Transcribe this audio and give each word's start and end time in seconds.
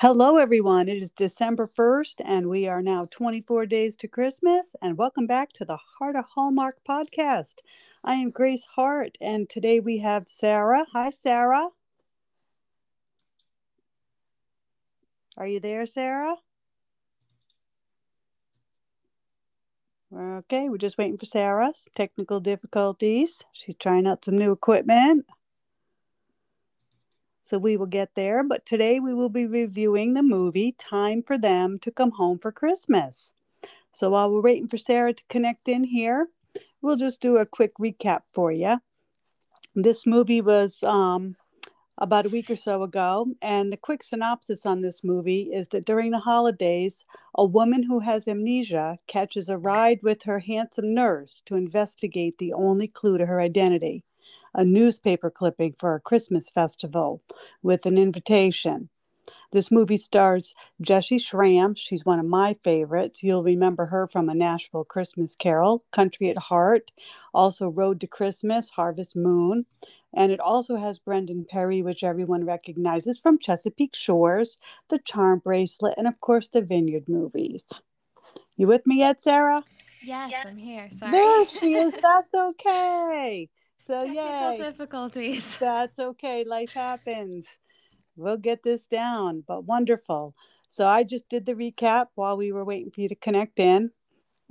Hello, 0.00 0.38
everyone. 0.38 0.88
It 0.88 0.96
is 0.96 1.10
December 1.10 1.66
1st, 1.66 2.22
and 2.24 2.48
we 2.48 2.66
are 2.66 2.80
now 2.80 3.06
24 3.10 3.66
days 3.66 3.96
to 3.96 4.08
Christmas. 4.08 4.74
And 4.80 4.96
welcome 4.96 5.26
back 5.26 5.52
to 5.52 5.66
the 5.66 5.76
Heart 5.76 6.16
of 6.16 6.24
Hallmark 6.24 6.78
podcast. 6.88 7.56
I 8.02 8.14
am 8.14 8.30
Grace 8.30 8.64
Hart, 8.76 9.18
and 9.20 9.46
today 9.46 9.78
we 9.78 9.98
have 9.98 10.26
Sarah. 10.26 10.86
Hi, 10.94 11.10
Sarah. 11.10 11.68
Are 15.36 15.46
you 15.46 15.60
there, 15.60 15.84
Sarah? 15.84 16.36
Okay, 20.16 20.70
we're 20.70 20.78
just 20.78 20.96
waiting 20.96 21.18
for 21.18 21.26
Sarah. 21.26 21.74
Technical 21.94 22.40
difficulties. 22.40 23.42
She's 23.52 23.76
trying 23.76 24.06
out 24.06 24.24
some 24.24 24.38
new 24.38 24.52
equipment. 24.52 25.26
So 27.42 27.58
we 27.58 27.76
will 27.76 27.86
get 27.86 28.14
there. 28.14 28.44
But 28.44 28.66
today 28.66 29.00
we 29.00 29.14
will 29.14 29.28
be 29.28 29.46
reviewing 29.46 30.14
the 30.14 30.22
movie 30.22 30.72
Time 30.72 31.22
for 31.22 31.38
Them 31.38 31.78
to 31.80 31.90
Come 31.90 32.12
Home 32.12 32.38
for 32.38 32.52
Christmas. 32.52 33.32
So 33.92 34.10
while 34.10 34.30
we're 34.30 34.40
waiting 34.40 34.68
for 34.68 34.78
Sarah 34.78 35.14
to 35.14 35.22
connect 35.28 35.68
in 35.68 35.84
here, 35.84 36.28
we'll 36.80 36.96
just 36.96 37.20
do 37.20 37.38
a 37.38 37.46
quick 37.46 37.72
recap 37.78 38.22
for 38.32 38.52
you. 38.52 38.78
This 39.74 40.06
movie 40.06 40.40
was 40.40 40.82
um, 40.82 41.36
about 41.98 42.26
a 42.26 42.30
week 42.30 42.50
or 42.50 42.56
so 42.56 42.82
ago, 42.82 43.26
and 43.42 43.72
the 43.72 43.76
quick 43.76 44.02
synopsis 44.02 44.64
on 44.64 44.80
this 44.80 45.04
movie 45.04 45.50
is 45.52 45.68
that 45.68 45.84
during 45.84 46.10
the 46.10 46.18
holidays, 46.18 47.04
a 47.34 47.44
woman 47.44 47.82
who 47.82 48.00
has 48.00 48.26
amnesia 48.26 48.98
catches 49.06 49.48
a 49.48 49.58
ride 49.58 50.00
with 50.02 50.22
her 50.22 50.40
handsome 50.40 50.94
nurse 50.94 51.42
to 51.46 51.56
investigate 51.56 52.38
the 52.38 52.52
only 52.52 52.88
clue 52.88 53.18
to 53.18 53.26
her 53.26 53.40
identity 53.40 54.04
a 54.54 54.64
newspaper 54.64 55.30
clipping 55.30 55.74
for 55.78 55.94
a 55.94 56.00
Christmas 56.00 56.50
festival 56.50 57.22
with 57.62 57.86
an 57.86 57.98
invitation. 57.98 58.88
This 59.52 59.70
movie 59.70 59.96
stars 59.96 60.54
Jessy 60.80 61.18
Schram. 61.18 61.76
She's 61.76 62.04
one 62.04 62.20
of 62.20 62.26
my 62.26 62.54
favorites. 62.62 63.22
You'll 63.22 63.42
remember 63.42 63.86
her 63.86 64.06
from 64.06 64.28
A 64.28 64.34
Nashville 64.34 64.84
Christmas 64.84 65.34
Carol, 65.34 65.84
Country 65.90 66.30
at 66.30 66.38
Heart, 66.38 66.92
also 67.34 67.68
Road 67.68 68.00
to 68.00 68.06
Christmas, 68.06 68.70
Harvest 68.70 69.16
Moon. 69.16 69.66
And 70.14 70.30
it 70.30 70.40
also 70.40 70.76
has 70.76 70.98
Brendan 70.98 71.46
Penny, 71.48 71.82
which 71.82 72.04
everyone 72.04 72.44
recognizes 72.44 73.18
from 73.18 73.38
Chesapeake 73.38 73.94
Shores, 73.94 74.58
The 74.88 74.98
Charm 74.98 75.40
Bracelet, 75.40 75.94
and 75.96 76.06
of 76.06 76.20
course 76.20 76.48
the 76.48 76.62
Vineyard 76.62 77.08
movies. 77.08 77.64
You 78.56 78.66
with 78.66 78.86
me 78.86 78.98
yet, 78.98 79.20
Sarah? 79.20 79.62
Yes, 80.02 80.30
yes. 80.30 80.46
I'm 80.46 80.56
here. 80.56 80.88
Sorry. 80.90 81.12
There 81.12 81.46
she 81.46 81.74
is. 81.74 81.92
That's 82.02 82.34
okay. 82.34 83.48
So 83.86 84.04
yeah, 84.04 84.54
difficulties. 84.56 85.56
That's 85.60 85.98
okay. 85.98 86.44
Life 86.44 86.72
happens. 86.72 87.46
We'll 88.16 88.36
get 88.36 88.62
this 88.62 88.86
down, 88.86 89.44
but 89.46 89.64
wonderful. 89.64 90.34
So 90.68 90.86
I 90.86 91.02
just 91.02 91.28
did 91.28 91.46
the 91.46 91.54
recap 91.54 92.06
while 92.14 92.36
we 92.36 92.52
were 92.52 92.64
waiting 92.64 92.90
for 92.90 93.00
you 93.00 93.08
to 93.08 93.14
connect 93.14 93.58
in. 93.58 93.90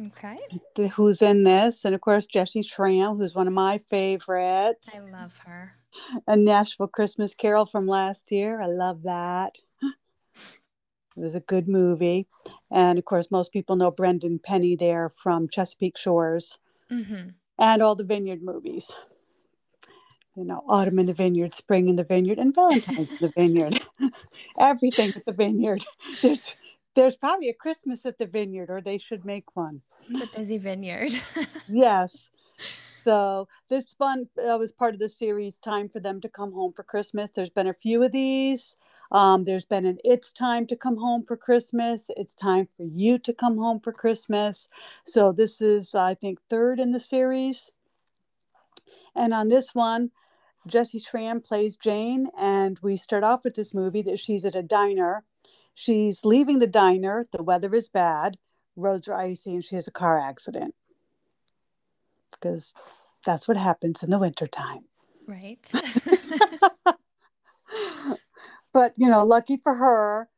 Okay. 0.07 0.37
The, 0.75 0.87
who's 0.87 1.21
in 1.21 1.43
this? 1.43 1.85
And 1.85 1.93
of 1.93 2.01
course, 2.01 2.25
Jessy 2.25 2.63
Schram, 2.63 3.17
who's 3.17 3.35
one 3.35 3.47
of 3.47 3.53
my 3.53 3.79
favorites. 3.89 4.89
I 4.93 4.99
love 4.99 5.37
her. 5.45 5.73
A 6.27 6.35
Nashville 6.35 6.87
Christmas 6.87 7.33
Carol 7.33 7.65
from 7.65 7.87
last 7.87 8.31
year. 8.31 8.61
I 8.61 8.67
love 8.67 9.03
that. 9.03 9.57
It 11.17 11.23
was 11.23 11.35
a 11.35 11.41
good 11.41 11.67
movie. 11.67 12.27
And 12.71 12.97
of 12.97 13.03
course, 13.03 13.29
most 13.29 13.51
people 13.51 13.75
know 13.75 13.91
Brendan 13.91 14.39
Penny 14.39 14.77
there 14.77 15.09
from 15.09 15.49
Chesapeake 15.49 15.97
Shores 15.97 16.57
mm-hmm. 16.89 17.29
and 17.57 17.81
all 17.81 17.95
the 17.95 18.05
Vineyard 18.05 18.41
movies 18.41 18.89
you 20.39 20.45
know, 20.45 20.63
autumn 20.69 20.99
in 20.99 21.05
the 21.05 21.13
vineyard, 21.13 21.53
spring 21.53 21.89
in 21.89 21.97
the 21.97 22.03
vineyard, 22.05 22.39
and 22.39 22.55
Valentine's 22.55 23.11
in 23.11 23.17
the 23.19 23.33
vineyard. 23.35 23.81
Everything 24.59 25.11
at 25.13 25.25
the 25.25 25.33
vineyard. 25.33 25.85
There's 26.21 26.55
there's 26.95 27.15
probably 27.15 27.49
a 27.49 27.53
Christmas 27.53 28.05
at 28.05 28.17
the 28.17 28.25
vineyard, 28.25 28.69
or 28.69 28.81
they 28.81 28.97
should 28.97 29.23
make 29.23 29.55
one. 29.55 29.81
The 30.07 30.27
busy 30.35 30.57
vineyard. 30.57 31.13
yes. 31.69 32.29
So 33.03 33.47
this 33.69 33.85
one 33.97 34.27
uh, 34.37 34.57
was 34.57 34.71
part 34.71 34.93
of 34.93 34.99
the 34.99 35.09
series 35.09 35.57
"Time 35.57 35.87
for 35.89 35.99
Them 35.99 36.19
to 36.21 36.29
Come 36.29 36.53
Home 36.53 36.73
for 36.73 36.83
Christmas." 36.83 37.31
There's 37.31 37.49
been 37.49 37.67
a 37.67 37.73
few 37.73 38.01
of 38.03 38.11
these. 38.11 38.75
Um, 39.11 39.43
there's 39.43 39.65
been 39.65 39.85
an 39.85 39.97
"It's 40.03 40.31
Time 40.31 40.65
to 40.67 40.75
Come 40.75 40.97
Home 40.97 41.23
for 41.25 41.37
Christmas." 41.37 42.09
It's 42.15 42.33
time 42.33 42.67
for 42.75 42.83
you 42.83 43.17
to 43.19 43.33
come 43.33 43.57
home 43.57 43.81
for 43.81 43.91
Christmas. 43.91 44.69
So 45.05 45.31
this 45.31 45.61
is, 45.61 45.95
I 45.95 46.15
think, 46.15 46.39
third 46.49 46.79
in 46.79 46.91
the 46.91 46.99
series. 46.99 47.71
And 49.15 49.33
on 49.33 49.49
this 49.49 49.75
one, 49.75 50.11
Jessy 50.69 50.99
Schram 50.99 51.43
plays 51.43 51.75
Jane, 51.75 52.27
and 52.37 52.79
we 52.81 52.97
start 52.97 53.23
off 53.23 53.43
with 53.43 53.55
this 53.55 53.73
movie 53.73 54.01
that 54.03 54.19
she's 54.19 54.45
at 54.45 54.55
a 54.55 54.63
diner. 54.63 55.23
She's 55.73 56.23
leaving 56.23 56.59
the 56.59 56.67
diner. 56.67 57.27
The 57.31 57.43
weather 57.43 57.73
is 57.73 57.89
bad. 57.89 58.37
Roads 58.75 59.07
are 59.07 59.15
icy, 59.15 59.55
and 59.55 59.65
she 59.65 59.75
has 59.75 59.87
a 59.87 59.91
car 59.91 60.19
accident 60.19 60.75
because 62.31 62.73
that's 63.25 63.47
what 63.47 63.57
happens 63.57 64.03
in 64.03 64.09
the 64.09 64.19
wintertime. 64.19 64.85
Right. 65.27 65.59
but, 68.73 68.93
you 68.95 69.09
know, 69.09 69.25
lucky 69.25 69.57
for 69.57 69.75
her, 69.75 70.29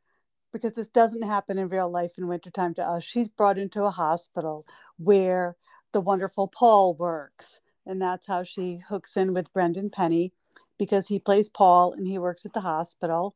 because 0.51 0.73
this 0.73 0.87
doesn't 0.87 1.23
happen 1.23 1.57
in 1.57 1.69
real 1.69 1.89
life 1.89 2.11
in 2.17 2.27
wintertime 2.27 2.73
to 2.75 2.83
us, 2.83 3.03
she's 3.03 3.27
brought 3.27 3.57
into 3.57 3.83
a 3.83 3.91
hospital 3.91 4.65
where 4.97 5.55
the 5.91 6.01
wonderful 6.01 6.47
Paul 6.47 6.95
works 6.95 7.61
and 7.85 8.01
that's 8.01 8.27
how 8.27 8.43
she 8.43 8.81
hooks 8.89 9.17
in 9.17 9.33
with 9.33 9.53
Brendan 9.53 9.89
Penny 9.89 10.33
because 10.77 11.07
he 11.07 11.19
plays 11.19 11.49
Paul 11.49 11.93
and 11.93 12.07
he 12.07 12.17
works 12.17 12.45
at 12.45 12.53
the 12.53 12.61
hospital. 12.61 13.35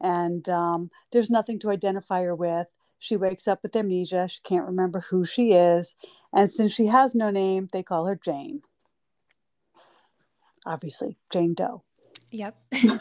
And 0.00 0.48
um, 0.48 0.90
there's 1.10 1.30
nothing 1.30 1.58
to 1.60 1.70
identify 1.70 2.22
her 2.22 2.34
with. 2.34 2.66
She 2.98 3.16
wakes 3.16 3.48
up 3.48 3.60
with 3.62 3.74
amnesia. 3.74 4.28
She 4.28 4.40
can't 4.44 4.66
remember 4.66 5.00
who 5.00 5.24
she 5.24 5.52
is. 5.52 5.96
And 6.32 6.50
since 6.50 6.72
she 6.72 6.86
has 6.86 7.14
no 7.14 7.30
name, 7.30 7.68
they 7.72 7.82
call 7.82 8.06
her 8.06 8.14
Jane. 8.14 8.62
Obviously, 10.64 11.16
Jane 11.32 11.54
Doe. 11.54 11.82
Yep. 12.30 12.56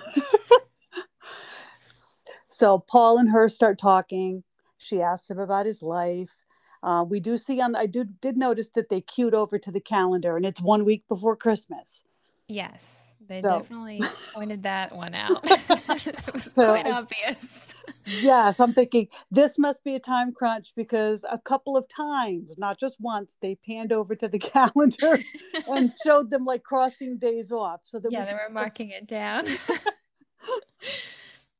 so 2.50 2.80
Paul 2.80 3.20
and 3.20 3.30
her 3.30 3.48
start 3.50 3.78
talking. 3.78 4.44
She 4.78 5.02
asks 5.02 5.30
him 5.30 5.38
about 5.38 5.68
his 5.68 5.84
life. 5.84 6.41
Uh, 6.84 7.06
we 7.08 7.20
do 7.20 7.38
see 7.38 7.62
on 7.62 7.76
I 7.76 7.86
do 7.86 8.04
did 8.04 8.38
notice 8.38 8.70
that 8.70 8.90
they 8.90 9.02
queued 9.02 9.34
over 9.34 9.60
to 9.60 9.72
the 9.72 9.80
calendar 9.80 10.36
and 10.36 10.46
it's 10.46 10.62
one 10.62 10.84
week 10.84 11.08
before 11.08 11.36
Christmas. 11.36 12.04
Yes, 12.48 13.06
they 13.28 13.42
so. 13.42 13.60
definitely 13.60 14.02
pointed 14.34 14.64
that 14.64 14.96
one 14.96 15.14
out. 15.14 15.40
it 15.46 16.34
was 16.34 16.52
so, 16.52 16.66
quite 16.66 16.88
obvious. 16.88 17.74
yes, 18.06 18.60
I'm 18.60 18.74
thinking 18.74 19.08
this 19.30 19.60
must 19.60 19.84
be 19.84 19.96
a 19.96 20.00
time 20.00 20.34
crunch 20.34 20.74
because 20.76 21.24
a 21.30 21.38
couple 21.38 21.78
of 21.78 21.88
times, 21.88 22.50
not 22.58 22.80
just 22.80 23.00
once, 23.00 23.38
they 23.42 23.56
panned 23.56 23.94
over 23.94 24.16
to 24.16 24.28
the 24.28 24.40
calendar 24.40 25.20
and 25.68 25.92
showed 26.04 26.32
them 26.32 26.46
like 26.46 26.64
crossing 26.64 27.18
days 27.18 27.52
off. 27.52 27.82
So 27.84 28.00
that 28.00 28.12
yeah, 28.12 28.22
we 28.22 28.26
they 28.26 28.34
were 28.34 28.50
marking 28.52 28.90
it 28.90 29.08
down. 29.08 29.46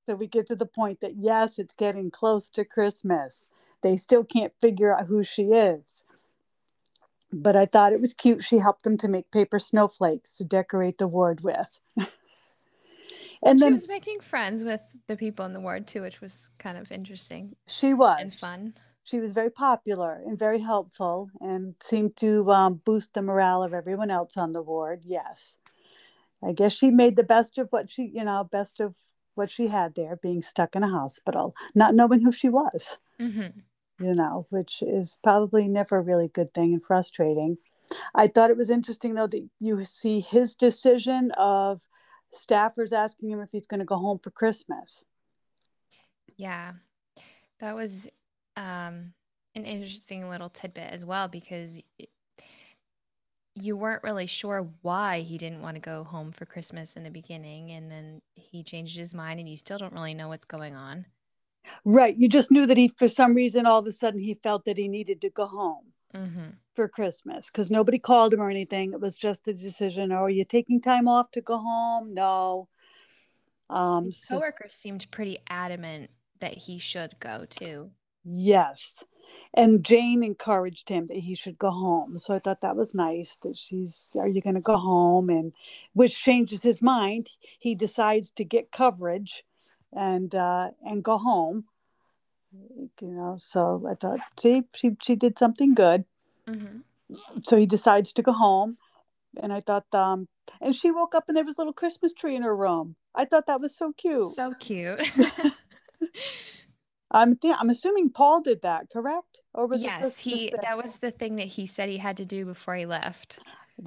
so 0.08 0.16
we 0.16 0.26
get 0.26 0.48
to 0.48 0.56
the 0.56 0.66
point 0.66 1.02
that 1.02 1.16
yes, 1.16 1.60
it's 1.60 1.76
getting 1.76 2.10
close 2.10 2.50
to 2.50 2.66
Christmas 2.66 3.50
they 3.82 3.98
still 3.98 4.24
can't 4.24 4.54
figure 4.62 4.98
out 4.98 5.08
who 5.08 5.24
she 5.24 5.44
is. 5.44 6.04
But 7.34 7.56
I 7.56 7.66
thought 7.66 7.94
it 7.94 8.02
was 8.02 8.14
cute. 8.14 8.44
She 8.44 8.58
helped 8.58 8.84
them 8.84 8.98
to 8.98 9.08
make 9.08 9.32
paper 9.32 9.60
snowflakes 9.60 10.36
to 10.36 10.44
decorate 10.44 10.98
the 10.98 11.08
ward 11.08 11.42
with. 11.42 11.80
and 11.98 13.58
she 13.58 13.64
then, 13.64 13.74
was 13.74 13.88
making 13.88 14.20
friends 14.20 14.64
with 14.64 14.82
the 15.08 15.16
people 15.16 15.46
in 15.46 15.54
the 15.54 15.60
ward 15.60 15.88
too, 15.88 16.02
which 16.02 16.20
was 16.20 16.50
kind 16.60 16.78
of 16.78 16.92
interesting. 16.92 17.56
She 17.68 17.94
was 17.94 18.20
and 18.20 18.34
fun. 18.34 18.74
She 19.04 19.20
was 19.20 19.32
very 19.32 19.50
popular 19.50 20.22
and 20.26 20.38
very 20.38 20.60
helpful, 20.60 21.32
and 21.40 21.74
seemed 21.82 22.18
to 22.18 22.52
um, 22.52 22.82
boost 22.86 23.14
the 23.14 23.22
morale 23.22 23.64
of 23.64 23.74
everyone 23.74 24.12
else 24.12 24.38
on 24.38 24.52
the 24.52 24.62
ward. 24.62 25.02
Yes, 25.06 25.56
I 26.44 26.52
guess 26.52 26.74
she 26.74 26.92
made 26.92 27.16
the 27.16 27.24
best 27.24 27.58
of 27.58 27.70
what 27.72 27.90
she, 27.90 28.12
you 28.14 28.24
know, 28.24 28.44
best 28.44 28.80
of 28.80 28.96
what 29.36 29.50
she 29.50 29.68
had 29.68 29.96
there, 29.96 30.18
being 30.18 30.42
stuck 30.42 30.76
in 30.76 30.84
a 30.84 30.88
hospital, 30.88 31.56
not 31.74 31.96
knowing 31.96 32.22
who 32.22 32.32
she 32.32 32.50
was. 32.50 32.98
Mm-hmm 33.20 33.62
you 34.02 34.16
know, 34.16 34.48
which 34.50 34.82
is 34.82 35.18
probably 35.24 35.68
never 35.68 35.98
a 35.98 36.02
really 36.02 36.28
good 36.28 36.54
thing 36.54 36.74
and 36.74 36.84
frustrating. 36.84 37.58
I 38.16 38.28
thought 38.28 38.50
it 38.50 38.58
was 38.58 38.70
interesting, 38.70 39.14
though, 39.14 39.28
that 39.28 39.48
you 39.60 39.84
see 39.86 40.22
his 40.22 40.56
decision 40.56 41.32
of 41.38 41.82
staffers 42.34 42.94
asking 42.94 43.32
him 43.32 43.42
if 43.42 43.50
he's 43.52 43.68
going 43.68 43.80
to 43.80 43.86
go 43.86 43.98
home 43.98 44.20
for 44.20 44.32
Christmas. 44.32 45.04
Yeah, 46.38 46.74
that 47.60 47.76
was 47.76 48.08
um, 48.56 49.14
an 49.56 49.66
interesting 49.66 50.30
little 50.30 50.50
tidbit 50.50 50.92
as 50.92 51.06
well 51.06 51.28
because 51.28 51.80
you 53.56 53.76
weren't 53.76 54.04
really 54.04 54.28
sure 54.28 54.70
why 54.82 55.20
he 55.20 55.38
didn't 55.38 55.62
want 55.62 55.76
to 55.76 55.82
go 55.82 56.04
home 56.04 56.32
for 56.32 56.46
Christmas 56.46 56.96
in 56.96 57.04
the 57.04 57.10
beginning, 57.10 57.72
and 57.72 57.92
then 57.92 58.22
he 58.34 58.64
changed 58.64 58.98
his 58.98 59.14
mind, 59.14 59.40
and 59.40 59.50
you 59.50 59.58
still 59.58 59.78
don't 59.78 59.94
really 59.94 60.14
know 60.14 60.30
what's 60.30 60.46
going 60.46 60.76
on. 60.76 61.06
Right. 61.86 62.16
You 62.16 62.28
just 62.28 62.52
knew 62.52 62.66
that 62.66 62.78
he, 62.78 62.88
for 62.90 63.08
some 63.08 63.34
reason, 63.34 63.66
all 63.66 63.80
of 63.80 63.88
a 63.88 63.92
sudden 63.92 64.20
he 64.20 64.36
felt 64.36 64.66
that 64.66 64.78
he 64.78 64.88
needed 64.88 65.22
to 65.22 65.30
go 65.30 65.46
home 65.46 65.94
mm-hmm. 66.14 66.50
for 66.76 66.88
Christmas 66.88 67.48
because 67.48 67.72
nobody 67.72 68.00
called 68.00 68.34
him 68.34 68.42
or 68.42 68.50
anything. 68.50 68.94
It 68.94 69.02
was 69.02 69.18
just 69.18 69.46
the 69.46 69.54
decision. 69.54 70.12
Oh, 70.12 70.24
are 70.24 70.30
you 70.30 70.46
taking 70.46 70.82
time 70.82 71.08
off 71.08 71.32
to 71.32 71.42
go 71.42 71.58
home? 71.58 72.14
No. 72.14 72.68
Um, 73.70 74.06
His 74.06 74.26
coworkers 74.30 74.76
so, 74.76 74.82
seemed 74.82 75.10
pretty 75.12 75.40
adamant 75.50 76.12
that 76.40 76.54
he 76.54 76.80
should 76.80 77.20
go 77.20 77.46
too. 77.50 77.92
Yes. 78.24 79.04
And 79.54 79.84
Jane 79.84 80.24
encouraged 80.24 80.90
him 80.90 81.08
that 81.08 81.18
he 81.18 81.36
should 81.36 81.58
go 81.58 81.72
home. 81.72 82.18
So 82.18 82.36
I 82.36 82.40
thought 82.40 82.62
that 82.62 82.76
was 82.76 82.94
nice 82.94 83.38
that 83.44 83.58
she's, 83.58 84.10
are 84.16 84.28
you 84.28 84.42
going 84.42 84.56
to 84.56 84.62
go 84.62 84.78
home? 84.78 85.30
And 85.30 85.54
which 85.94 86.22
changes 86.22 86.64
his 86.64 86.82
mind. 86.82 87.30
He 87.60 87.74
decides 87.74 88.30
to 88.32 88.44
get 88.44 88.72
coverage 88.72 89.44
and, 89.94 90.34
uh, 90.34 90.72
and 90.86 91.04
go 91.04 91.18
home. 91.18 91.66
You 92.54 92.90
know, 93.02 93.38
so 93.42 93.86
I 93.90 93.94
thought, 93.94 94.20
see, 94.40 94.64
she, 94.76 94.92
she 95.02 95.16
did 95.16 95.38
something 95.38 95.74
good. 95.74 96.06
Mm-hmm. 96.48 96.80
So 97.44 97.58
he 97.58 97.66
decides 97.66 98.12
to 98.14 98.22
go 98.22 98.34
home. 98.34 98.78
And 99.42 99.54
I 99.54 99.62
thought, 99.62 99.86
um, 99.94 100.28
and 100.60 100.76
she 100.76 100.92
woke 100.92 101.16
up 101.16 101.26
and 101.28 101.38
there 101.38 101.46
was 101.46 101.58
a 101.58 101.62
little 101.62 101.74
Christmas 101.74 102.14
tree 102.14 102.36
in 102.36 102.42
her 102.42 102.56
room. 102.56 102.96
I 103.16 103.26
thought 103.26 103.48
that 103.48 103.62
was 103.62 103.76
so 103.76 103.94
cute. 103.94 104.34
So 104.34 104.54
cute. 104.60 105.00
I'm 107.12 107.36
th- 107.36 107.56
I'm 107.60 107.70
assuming 107.70 108.10
Paul 108.10 108.42
did 108.42 108.62
that, 108.62 108.90
correct? 108.92 109.40
Or 109.54 109.68
was 109.68 109.84
yes, 109.84 110.18
he 110.18 110.50
that? 110.52 110.62
that 110.62 110.78
was 110.78 110.98
the 110.98 111.12
thing 111.12 111.36
that 111.36 111.48
he 111.48 111.66
said 111.66 111.90
he 111.90 111.98
had 111.98 112.18
to 112.18 112.26
do 112.26 112.46
before 112.46 112.76
he 112.76 112.86
left. 112.86 113.40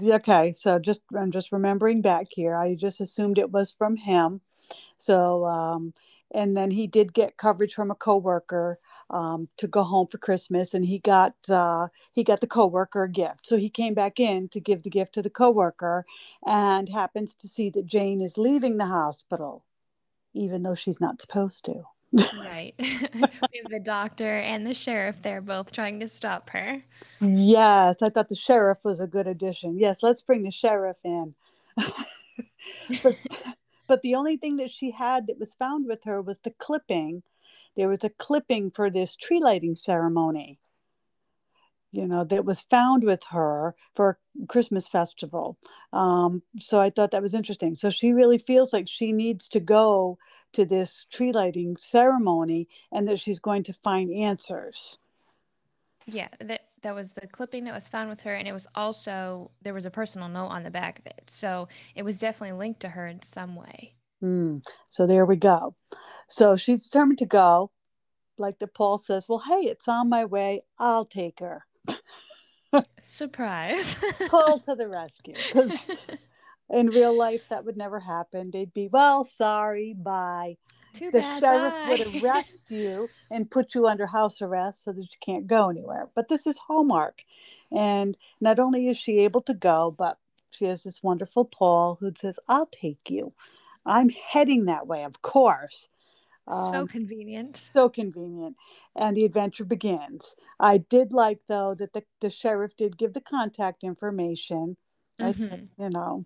Okay, 0.03 0.53
so 0.53 0.79
just 0.79 1.00
I'm 1.17 1.31
just 1.31 1.53
remembering 1.53 2.03
back 2.03 2.27
here. 2.31 2.55
I 2.55 2.75
just 2.75 3.00
assumed 3.00 3.39
it 3.39 3.50
was 3.50 3.73
from 3.73 3.97
him. 3.97 4.43
So 4.99 5.44
um 5.44 5.94
and 6.35 6.56
then 6.56 6.73
he 6.73 6.87
did 6.87 7.14
get 7.14 7.37
coverage 7.37 7.75
from 7.75 7.91
a 7.91 7.94
coworker 7.94 8.79
um, 9.11 9.49
to 9.56 9.69
go 9.69 9.85
home 9.85 10.08
for 10.08 10.19
Christmas, 10.19 10.75
and 10.75 10.85
he 10.85 10.99
got 10.99 11.35
uh, 11.49 11.88
he 12.12 12.25
got 12.25 12.41
the 12.41 12.46
coworker 12.46 13.05
a 13.05 13.08
gift. 13.08 13.46
So 13.46 13.56
he 13.56 13.70
came 13.70 13.94
back 13.94 14.19
in 14.19 14.49
to 14.49 14.61
give 14.61 14.82
the 14.82 14.91
gift 14.91 15.14
to 15.14 15.23
the 15.23 15.31
coworker, 15.31 16.05
and 16.44 16.88
happens 16.88 17.35
to 17.37 17.49
see 17.49 17.70
that 17.70 17.87
Jane 17.87 18.20
is 18.20 18.37
leaving 18.37 18.76
the 18.76 18.87
hospital, 18.87 19.64
even 20.35 20.64
though 20.64 20.75
she's 20.75 21.00
not 21.00 21.20
supposed 21.20 21.64
to. 21.67 21.85
right. 22.12 22.75
we 22.79 23.20
have 23.23 23.70
the 23.70 23.81
doctor 23.82 24.38
and 24.38 24.67
the 24.67 24.75
sheriff 24.75 25.17
there 25.23 25.40
both 25.40 25.73
trying 25.73 26.00
to 26.00 26.08
stop 26.08 26.50
her. 26.50 26.82
Yes, 27.20 28.02
I 28.02 28.08
thought 28.08 28.29
the 28.29 28.35
sheriff 28.35 28.79
was 28.85 29.00
a 29.00 29.06
good 29.06 29.26
addition. 29.26 29.79
Yes, 29.79 29.99
let's 30.02 30.20
bring 30.20 30.43
the 30.43 30.50
sheriff 30.50 30.99
in. 31.05 31.35
but, 31.76 33.17
but 33.87 34.03
the 34.03 34.15
only 34.15 34.37
thing 34.37 34.57
that 34.57 34.71
she 34.71 34.91
had 34.91 35.27
that 35.27 35.39
was 35.39 35.55
found 35.55 35.87
with 35.87 36.05
her 36.05 36.21
was 36.23 36.39
the 36.39 36.51
clipping. 36.51 37.23
There 37.77 37.89
was 37.89 38.05
a 38.05 38.11
clipping 38.11 38.71
for 38.71 38.91
this 38.91 39.17
tree 39.17 39.41
lighting 39.41 39.77
ceremony 39.77 40.59
you 41.95 42.09
know, 42.09 42.25
that 42.25 42.45
was 42.45 42.63
found 42.63 43.05
with 43.05 43.23
her 43.31 43.75
for 43.95 44.19
Christmas 44.49 44.89
festival. 44.89 45.57
Um, 45.93 46.43
so 46.59 46.81
I 46.81 46.91
thought 46.91 47.13
that 47.13 47.23
was 47.23 47.35
interesting. 47.35 47.77
So 47.77 47.89
she 47.89 48.13
really 48.13 48.39
feels 48.39 48.73
like 48.73 48.89
she 48.89 49.13
needs 49.13 49.49
to 49.51 49.61
go 49.61 50.19
to 50.55 50.65
this 50.65 51.07
tree 51.13 51.31
lighting 51.31 51.77
ceremony 51.81 52.69
and 52.91 53.07
that 53.09 53.21
she's 53.21 53.39
going 53.39 53.63
to 53.65 53.73
find 53.73 54.13
answers. 54.13 54.99
Yeah, 56.07 56.29
that 56.41 56.67
that 56.85 56.95
was 56.95 57.13
the 57.13 57.27
clipping 57.27 57.65
that 57.65 57.75
was 57.75 57.89
found 57.89 58.09
with 58.09 58.21
her, 58.21 58.35
and 58.35 58.47
it 58.47 58.53
was 58.53 58.69
also 58.75 59.51
there 59.63 59.75
was 59.75 59.87
a 59.87 59.91
personal 59.91 60.29
note 60.29 60.47
on 60.47 60.63
the 60.63 60.71
back 60.71 61.01
of 61.01 61.07
it, 61.07 61.25
so 61.27 61.69
it 61.97 62.05
was 62.05 62.21
definitely 62.21 62.57
linked 62.57 62.81
to 62.81 62.89
her 62.89 63.07
in 63.09 63.21
some 63.23 63.57
way. 63.57 63.95
Mm, 64.23 64.63
so 64.89 65.07
there 65.07 65.27
we 65.27 65.37
go. 65.37 65.75
So 66.29 66.57
she's 66.57 66.85
determined 66.85 67.19
to 67.19 67.27
go. 67.27 67.73
Like 68.39 68.59
the 68.59 68.67
Paul 68.67 68.99
says, 68.99 69.27
well, 69.29 69.43
hey, 69.47 69.67
it's 69.67 69.87
on 69.89 70.09
my 70.09 70.25
way. 70.25 70.63
I'll 70.79 71.05
take 71.05 71.41
her. 71.41 71.65
Surprise. 73.01 73.97
Paul 74.29 74.61
to 74.61 74.75
the 74.75 74.89
rescue. 74.89 75.35
Because 75.53 75.87
in 76.71 76.89
real 76.89 77.17
life, 77.17 77.43
that 77.51 77.65
would 77.65 77.77
never 77.77 78.01
happen. 78.01 78.51
They'd 78.51 78.75
be, 78.75 78.89
well, 78.91 79.25
sorry, 79.25 79.95
bye. 79.97 80.57
Too 80.94 81.11
the 81.11 81.20
bad, 81.20 81.41
sheriff 81.41 81.73
bye. 81.73 81.88
would 81.88 82.23
arrest 82.23 82.70
you 82.70 83.11
and 83.31 83.50
put 83.50 83.75
you 83.75 83.87
under 83.87 84.06
house 84.06 84.41
arrest 84.41 84.85
so 84.85 84.93
that 84.93 85.02
you 85.02 85.19
can't 85.20 85.46
go 85.46 85.69
anywhere. 85.69 86.08
But 86.14 86.29
this 86.29 86.46
is 86.46 86.58
Hallmark. 86.58 87.23
And 87.73 88.17
not 88.41 88.58
only 88.58 88.88
is 88.88 88.96
she 88.96 89.19
able 89.19 89.43
to 89.43 89.55
go, 89.55 89.94
but 89.96 90.19
she 90.50 90.67
has 90.67 90.85
this 90.85 91.02
wonderful 91.02 91.44
Paul 91.44 91.99
who 92.00 92.12
says, 92.17 92.38
I'll 92.49 92.67
take 92.67 93.11
you. 93.11 93.32
I'm 93.85 94.08
heading 94.08 94.67
that 94.67 94.87
way, 94.87 95.05
of 95.05 95.20
course. 95.20 95.88
Um, 96.46 96.73
so 96.73 96.87
convenient. 96.87 97.70
So 97.75 97.88
convenient. 97.88 98.56
And 98.94 99.17
the 99.17 99.25
adventure 99.25 99.64
begins. 99.64 100.35
I 100.61 100.79
did 100.79 101.12
like, 101.12 101.40
though, 101.49 101.75
that 101.75 101.93
the, 101.93 102.05
the 102.20 102.31
sheriff 102.31 102.76
did 102.76 102.97
give 102.97 103.14
the 103.14 103.20
contact 103.20 103.82
information. 103.82 104.76
Mm-hmm. 105.20 105.55
I, 105.55 105.82
you 105.82 105.90
know, 105.90 106.25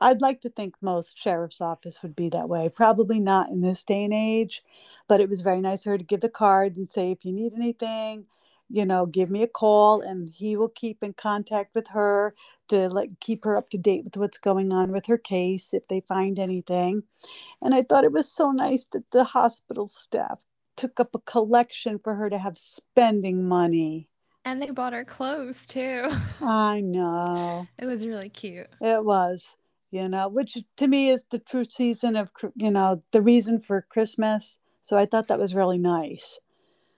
I'd 0.00 0.22
like 0.22 0.40
to 0.42 0.50
think 0.50 0.74
most 0.80 1.20
sheriff's 1.20 1.60
office 1.60 2.02
would 2.02 2.16
be 2.16 2.28
that 2.30 2.48
way. 2.48 2.68
Probably 2.68 3.20
not 3.20 3.50
in 3.50 3.60
this 3.60 3.84
day 3.84 4.04
and 4.04 4.14
age, 4.14 4.62
but 5.08 5.20
it 5.20 5.28
was 5.28 5.42
very 5.42 5.60
nice 5.60 5.86
of 5.86 5.90
her 5.90 5.98
to 5.98 6.04
give 6.04 6.20
the 6.20 6.28
card 6.28 6.76
and 6.76 6.88
say, 6.88 7.10
if 7.10 7.24
you 7.24 7.32
need 7.32 7.52
anything, 7.54 8.26
you 8.70 8.86
know, 8.86 9.04
give 9.04 9.30
me 9.30 9.42
a 9.42 9.48
call 9.48 10.00
and 10.00 10.30
he 10.30 10.56
will 10.56 10.68
keep 10.68 11.02
in 11.02 11.12
contact 11.12 11.74
with 11.74 11.88
her 11.88 12.34
to 12.68 12.88
like 12.88 13.10
keep 13.20 13.44
her 13.44 13.56
up 13.56 13.68
to 13.70 13.78
date 13.78 14.04
with 14.04 14.16
what's 14.16 14.38
going 14.38 14.72
on 14.72 14.92
with 14.92 15.06
her 15.06 15.18
case 15.18 15.74
if 15.74 15.86
they 15.88 16.00
find 16.00 16.38
anything. 16.38 17.02
And 17.60 17.74
I 17.74 17.82
thought 17.82 18.04
it 18.04 18.12
was 18.12 18.30
so 18.30 18.52
nice 18.52 18.86
that 18.92 19.10
the 19.10 19.24
hospital 19.24 19.86
staff 19.88 20.38
took 20.76 21.00
up 21.00 21.14
a 21.14 21.18
collection 21.20 21.98
for 21.98 22.14
her 22.14 22.30
to 22.30 22.38
have 22.38 22.56
spending 22.56 23.46
money. 23.46 24.08
And 24.44 24.62
they 24.62 24.70
bought 24.70 24.94
her 24.94 25.04
clothes 25.04 25.66
too. 25.66 26.08
I 26.40 26.80
know. 26.80 27.66
It 27.78 27.86
was 27.86 28.06
really 28.06 28.28
cute. 28.28 28.68
It 28.80 29.04
was, 29.04 29.56
you 29.90 30.08
know, 30.08 30.28
which 30.28 30.58
to 30.76 30.88
me 30.88 31.10
is 31.10 31.24
the 31.30 31.38
true 31.38 31.64
season 31.64 32.16
of, 32.16 32.30
you 32.54 32.70
know, 32.70 33.02
the 33.12 33.22
reason 33.22 33.60
for 33.60 33.82
Christmas. 33.82 34.58
So 34.82 34.96
I 34.96 35.06
thought 35.06 35.28
that 35.28 35.38
was 35.38 35.54
really 35.54 35.78
nice. 35.78 36.38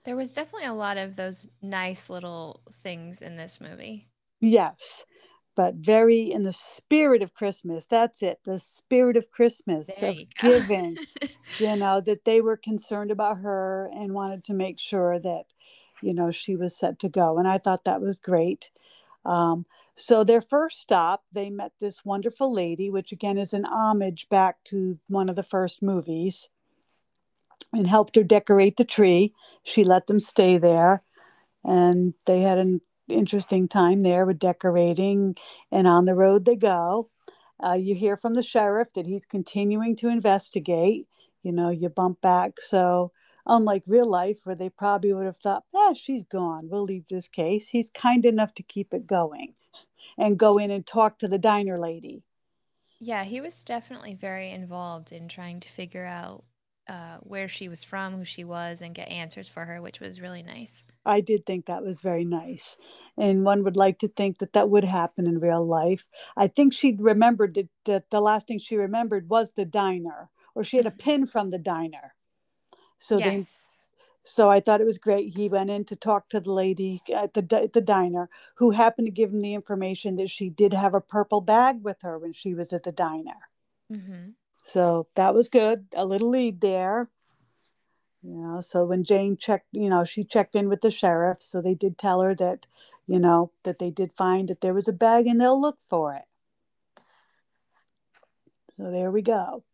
There 0.03 0.15
was 0.15 0.31
definitely 0.31 0.67
a 0.67 0.73
lot 0.73 0.97
of 0.97 1.15
those 1.15 1.47
nice 1.61 2.09
little 2.09 2.61
things 2.83 3.21
in 3.21 3.37
this 3.37 3.61
movie. 3.61 4.07
Yes 4.39 5.05
but 5.55 5.75
very 5.75 6.21
in 6.31 6.43
the 6.43 6.53
spirit 6.53 7.21
of 7.21 7.33
Christmas. 7.33 7.85
That's 7.85 8.23
it, 8.23 8.39
the 8.43 8.59
spirit 8.59 9.17
of 9.17 9.29
Christmas, 9.31 9.87
there 9.99 10.09
of 10.11 10.17
giving. 10.39 10.97
you 11.59 11.75
know, 11.75 12.01
that 12.01 12.25
they 12.25 12.41
were 12.41 12.57
concerned 12.57 13.11
about 13.11 13.39
her 13.39 13.89
and 13.93 14.13
wanted 14.13 14.43
to 14.45 14.53
make 14.53 14.79
sure 14.79 15.19
that, 15.19 15.45
you 16.01 16.13
know, 16.13 16.31
she 16.31 16.55
was 16.55 16.75
set 16.75 16.99
to 16.99 17.09
go. 17.09 17.37
And 17.37 17.47
I 17.47 17.57
thought 17.57 17.85
that 17.85 18.01
was 18.01 18.15
great. 18.15 18.71
Um, 19.25 19.65
so 19.95 20.23
their 20.23 20.41
first 20.41 20.79
stop, 20.79 21.23
they 21.31 21.49
met 21.49 21.71
this 21.79 22.03
wonderful 22.03 22.53
lady, 22.53 22.89
which 22.89 23.11
again 23.11 23.37
is 23.37 23.53
an 23.53 23.65
homage 23.65 24.27
back 24.29 24.63
to 24.65 24.99
one 25.07 25.29
of 25.29 25.35
the 25.35 25.43
first 25.43 25.81
movies, 25.81 26.49
and 27.71 27.87
helped 27.87 28.15
her 28.15 28.23
decorate 28.23 28.77
the 28.77 28.85
tree. 28.85 29.33
She 29.63 29.83
let 29.83 30.07
them 30.07 30.19
stay 30.19 30.57
there, 30.57 31.03
and 31.63 32.13
they 32.25 32.41
had 32.41 32.57
an 32.57 32.81
interesting 33.07 33.67
time 33.67 34.01
there 34.01 34.25
with 34.25 34.39
decorating, 34.39 35.35
and 35.71 35.87
on 35.87 36.05
the 36.05 36.15
road 36.15 36.45
they 36.45 36.55
go. 36.55 37.09
Uh, 37.63 37.73
you 37.73 37.95
hear 37.95 38.17
from 38.17 38.33
the 38.33 38.43
sheriff 38.43 38.89
that 38.93 39.05
he's 39.05 39.25
continuing 39.25 39.95
to 39.95 40.09
investigate. 40.09 41.07
You 41.43 41.51
know, 41.53 41.69
you 41.69 41.87
bump 41.87 42.19
back. 42.19 42.59
So, 42.59 43.11
unlike 43.45 43.83
real 43.85 44.09
life, 44.09 44.39
where 44.43 44.55
they 44.55 44.69
probably 44.69 45.13
would 45.13 45.25
have 45.25 45.37
thought, 45.37 45.63
ah, 45.75 45.93
she's 45.93 46.23
gone, 46.23 46.69
we'll 46.69 46.83
leave 46.83 47.07
this 47.07 47.27
case, 47.27 47.69
he's 47.69 47.89
kind 47.89 48.25
enough 48.25 48.53
to 48.55 48.63
keep 48.63 48.93
it 48.93 49.07
going 49.07 49.53
and 50.17 50.37
go 50.37 50.57
in 50.57 50.71
and 50.71 50.85
talk 50.85 51.17
to 51.19 51.27
the 51.27 51.37
diner 51.37 51.79
lady. 51.79 52.23
Yeah, 52.99 53.23
he 53.23 53.41
was 53.41 53.63
definitely 53.63 54.15
very 54.15 54.51
involved 54.51 55.11
in 55.11 55.27
trying 55.27 55.59
to 55.61 55.69
figure 55.69 56.05
out 56.05 56.43
uh, 56.87 57.17
where 57.21 57.47
she 57.47 57.69
was 57.69 57.83
from, 57.83 58.17
who 58.17 58.25
she 58.25 58.43
was, 58.43 58.81
and 58.81 58.95
get 58.95 59.09
answers 59.09 59.47
for 59.47 59.65
her, 59.65 59.81
which 59.81 59.99
was 59.99 60.21
really 60.21 60.43
nice. 60.43 60.85
I 61.05 61.21
did 61.21 61.45
think 61.45 61.65
that 61.65 61.83
was 61.83 62.01
very 62.01 62.25
nice. 62.25 62.77
And 63.17 63.43
one 63.43 63.63
would 63.63 63.75
like 63.75 63.99
to 63.99 64.07
think 64.07 64.39
that 64.39 64.53
that 64.53 64.69
would 64.69 64.83
happen 64.83 65.27
in 65.27 65.39
real 65.39 65.65
life. 65.65 66.07
I 66.35 66.47
think 66.47 66.73
she'd 66.73 67.01
remembered 67.01 67.53
that, 67.55 67.69
that 67.85 68.09
the 68.09 68.21
last 68.21 68.47
thing 68.47 68.59
she 68.59 68.75
remembered 68.75 69.29
was 69.29 69.53
the 69.53 69.65
diner, 69.65 70.29
or 70.55 70.63
she 70.63 70.77
had 70.77 70.85
a 70.85 70.91
pin 71.05 71.25
from 71.25 71.51
the 71.51 71.59
diner. 71.59 72.15
So 73.03 73.17
yes. 73.17 73.25
they, 73.25 73.43
so 74.23 74.49
I 74.49 74.61
thought 74.61 74.79
it 74.79 74.85
was 74.85 74.97
great. 74.97 75.33
He 75.35 75.49
went 75.49 75.69
in 75.69 75.83
to 75.85 75.95
talk 75.97 76.29
to 76.29 76.39
the 76.39 76.53
lady 76.53 77.01
at 77.13 77.33
the 77.33 77.45
at 77.61 77.73
the 77.73 77.81
diner, 77.81 78.29
who 78.55 78.71
happened 78.71 79.07
to 79.07 79.11
give 79.11 79.33
him 79.33 79.41
the 79.41 79.53
information 79.53 80.15
that 80.15 80.29
she 80.29 80.49
did 80.49 80.71
have 80.71 80.93
a 80.93 81.01
purple 81.01 81.41
bag 81.41 81.83
with 81.83 81.97
her 82.03 82.17
when 82.17 82.31
she 82.31 82.53
was 82.53 82.71
at 82.71 82.83
the 82.83 82.93
diner. 82.93 83.49
Mm-hmm. 83.91 84.29
So 84.63 85.07
that 85.15 85.33
was 85.33 85.49
good. 85.49 85.87
A 85.93 86.05
little 86.05 86.29
lead 86.29 86.61
there. 86.61 87.09
You 88.21 88.37
know, 88.37 88.61
so 88.61 88.85
when 88.85 89.03
Jane 89.03 89.35
checked, 89.35 89.67
you 89.73 89.89
know, 89.89 90.05
she 90.05 90.23
checked 90.23 90.55
in 90.55 90.69
with 90.69 90.79
the 90.79 90.89
sheriff. 90.89 91.41
So 91.41 91.59
they 91.61 91.75
did 91.75 91.97
tell 91.97 92.21
her 92.21 92.33
that, 92.35 92.67
you 93.05 93.19
know, 93.19 93.51
that 93.63 93.79
they 93.79 93.91
did 93.91 94.13
find 94.13 94.47
that 94.47 94.61
there 94.61 94.73
was 94.73 94.87
a 94.87 94.93
bag 94.93 95.27
and 95.27 95.41
they'll 95.41 95.59
look 95.59 95.79
for 95.89 96.13
it. 96.13 96.23
So 98.77 98.91
there 98.91 99.11
we 99.11 99.21
go. 99.21 99.65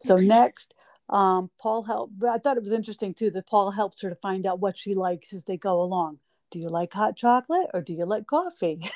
So 0.00 0.16
next, 0.16 0.72
um, 1.10 1.50
Paul 1.58 1.82
helped. 1.82 2.14
I 2.24 2.38
thought 2.38 2.56
it 2.56 2.62
was 2.62 2.72
interesting 2.72 3.14
too 3.14 3.30
that 3.32 3.48
Paul 3.48 3.72
helps 3.72 4.00
her 4.02 4.08
to 4.08 4.14
find 4.14 4.46
out 4.46 4.60
what 4.60 4.78
she 4.78 4.94
likes 4.94 5.32
as 5.32 5.44
they 5.44 5.56
go 5.56 5.82
along. 5.82 6.18
Do 6.50 6.60
you 6.60 6.68
like 6.68 6.92
hot 6.92 7.16
chocolate 7.16 7.68
or 7.74 7.80
do 7.80 7.92
you 7.92 8.06
like 8.06 8.26
coffee? 8.26 8.88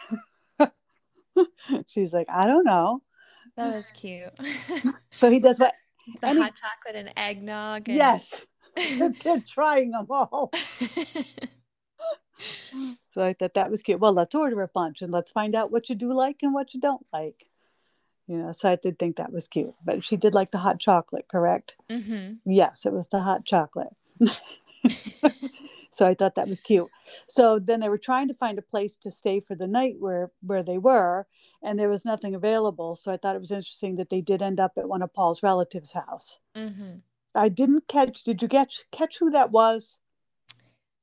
She's 1.87 2.13
like, 2.13 2.29
I 2.31 2.47
don't 2.47 2.65
know. 2.65 3.03
That 3.57 3.75
was 3.75 3.91
cute. 3.91 4.33
so 5.13 5.31
he 5.31 5.41
does 5.41 5.59
what? 5.61 5.75
The 6.21 6.29
hot 6.29 6.55
chocolate 6.55 6.95
and 6.97 7.13
eggnog. 7.17 7.89
And... 7.89 7.97
Yes. 7.97 8.33
They're 8.77 9.43
trying 9.47 9.91
them 9.91 10.07
all. 10.11 10.53
so 13.09 13.23
I 13.23 13.33
thought 13.33 13.55
that 13.55 13.71
was 13.71 13.83
cute. 13.83 14.01
Well, 14.01 14.13
let's 14.13 14.35
order 14.35 14.63
a 14.63 14.69
bunch 14.69 15.03
and 15.03 15.13
let's 15.13 15.31
find 15.33 15.55
out 15.55 15.73
what 15.73 15.89
you 15.89 15.95
do 15.95 16.13
like 16.13 16.39
and 16.43 16.55
what 16.55 16.75
you 16.75 16.81
don't 16.81 17.07
like. 17.13 17.47
You 18.27 18.39
know, 18.39 18.53
so 18.53 18.71
I 18.71 18.77
did 18.77 18.99
think 18.99 19.17
that 19.17 19.33
was 19.33 19.49
cute. 19.49 19.75
But 19.85 20.03
she 20.03 20.17
did 20.17 20.35
like 20.35 20.51
the 20.51 20.59
hot 20.59 20.81
chocolate, 20.81 21.27
correct? 21.29 21.77
Mm-hmm. 21.91 22.51
Yes, 22.51 22.87
it 22.87 22.93
was 22.93 23.09
the 23.09 23.21
hot 23.21 23.45
chocolate. 23.45 23.95
so 25.91 26.07
I 26.07 26.15
thought 26.15 26.35
that 26.35 26.49
was 26.49 26.61
cute. 26.61 26.89
So 27.29 27.59
then 27.59 27.81
they 27.81 27.89
were 27.89 27.99
trying 27.99 28.29
to 28.29 28.35
find 28.35 28.59
a 28.59 28.63
place 28.63 28.97
to 28.99 29.11
stay 29.11 29.41
for 29.41 29.55
the 29.55 29.67
night 29.67 29.97
where 29.99 30.31
where 30.41 30.63
they 30.63 30.79
were, 30.79 31.27
and 31.63 31.79
there 31.79 31.89
was 31.89 32.05
nothing 32.05 32.35
available. 32.35 32.97
So 32.97 33.13
I 33.13 33.17
thought 33.17 33.37
it 33.37 33.41
was 33.41 33.51
interesting 33.51 33.97
that 33.97 34.11
they 34.11 34.21
did 34.21 34.43
end 34.43 34.61
up 34.61 34.73
at 34.77 34.89
one 34.89 35.03
of 35.03 35.13
Paul's 35.13 35.43
relatives' 35.43 35.93
house. 35.93 36.39
Mm-hmm. 36.57 36.99
I 37.35 37.49
didn't 37.49 37.89
catch. 37.89 38.23
Did 38.23 38.43
you 38.43 38.49
catch 38.49 38.85
catch 38.91 39.19
who 39.19 39.31
that 39.31 39.51
was? 39.51 39.99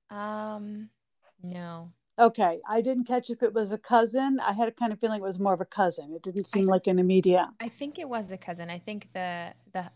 Um, 0.09 0.89
no. 1.41 1.91
Okay, 2.21 2.59
I 2.69 2.81
didn't 2.81 3.05
catch 3.05 3.31
if 3.31 3.41
it 3.41 3.51
was 3.51 3.71
a 3.71 3.79
cousin. 3.79 4.39
I 4.39 4.51
had 4.51 4.67
a 4.67 4.71
kind 4.71 4.93
of 4.93 4.99
feeling 4.99 5.21
it 5.21 5.23
was 5.23 5.39
more 5.39 5.53
of 5.53 5.61
a 5.61 5.65
cousin. 5.65 6.13
It 6.13 6.21
didn't 6.21 6.45
seem 6.45 6.69
I- 6.69 6.73
like 6.73 6.85
an 6.85 6.99
immediate. 6.99 7.47
I 7.59 7.67
think 7.67 7.97
it 7.97 8.07
was 8.07 8.31
a 8.31 8.37
cousin. 8.37 8.69
I 8.69 8.77
think 8.77 9.07
the 9.13 9.53
the 9.73 9.91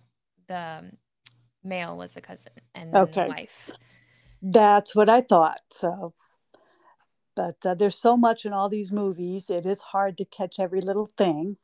the 0.48 0.92
male 1.64 1.96
was 1.96 2.14
the 2.14 2.22
cousin 2.22 2.52
and 2.74 2.96
Okay. 2.96 3.24
the 3.24 3.30
wife. 3.30 3.72
That's 4.42 4.96
what 4.96 5.08
I 5.08 5.22
thought. 5.22 5.62
So, 5.72 6.14
but 7.36 7.64
uh, 7.64 7.76
there's 7.76 7.98
so 7.98 8.18
much 8.18 8.44
in 8.46 8.54
all 8.54 8.70
these 8.70 8.92
movies. 8.92 9.50
It 9.52 9.66
is 9.68 9.82
hard 9.82 10.18
to 10.18 10.26
catch 10.26 10.60
every 10.60 10.82
little 10.82 11.12
thing. 11.18 11.58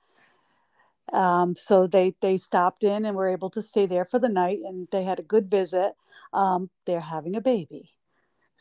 Um, 1.12 1.56
so 1.56 1.88
they 1.88 2.15
they 2.22 2.38
stopped 2.38 2.84
in 2.84 3.03
and 3.06 3.15
were 3.18 3.27
able 3.27 3.50
to 3.50 3.62
stay 3.62 3.86
there 3.88 4.06
for 4.06 4.20
the 4.20 4.30
night, 4.30 4.60
and 4.63 4.88
they 4.91 5.03
had 5.03 5.20
a 5.20 5.24
good 5.24 5.50
visit. 5.50 5.94
Um, 6.34 6.70
they're 6.86 7.01
having 7.01 7.36
a 7.36 7.41
baby, 7.41 7.91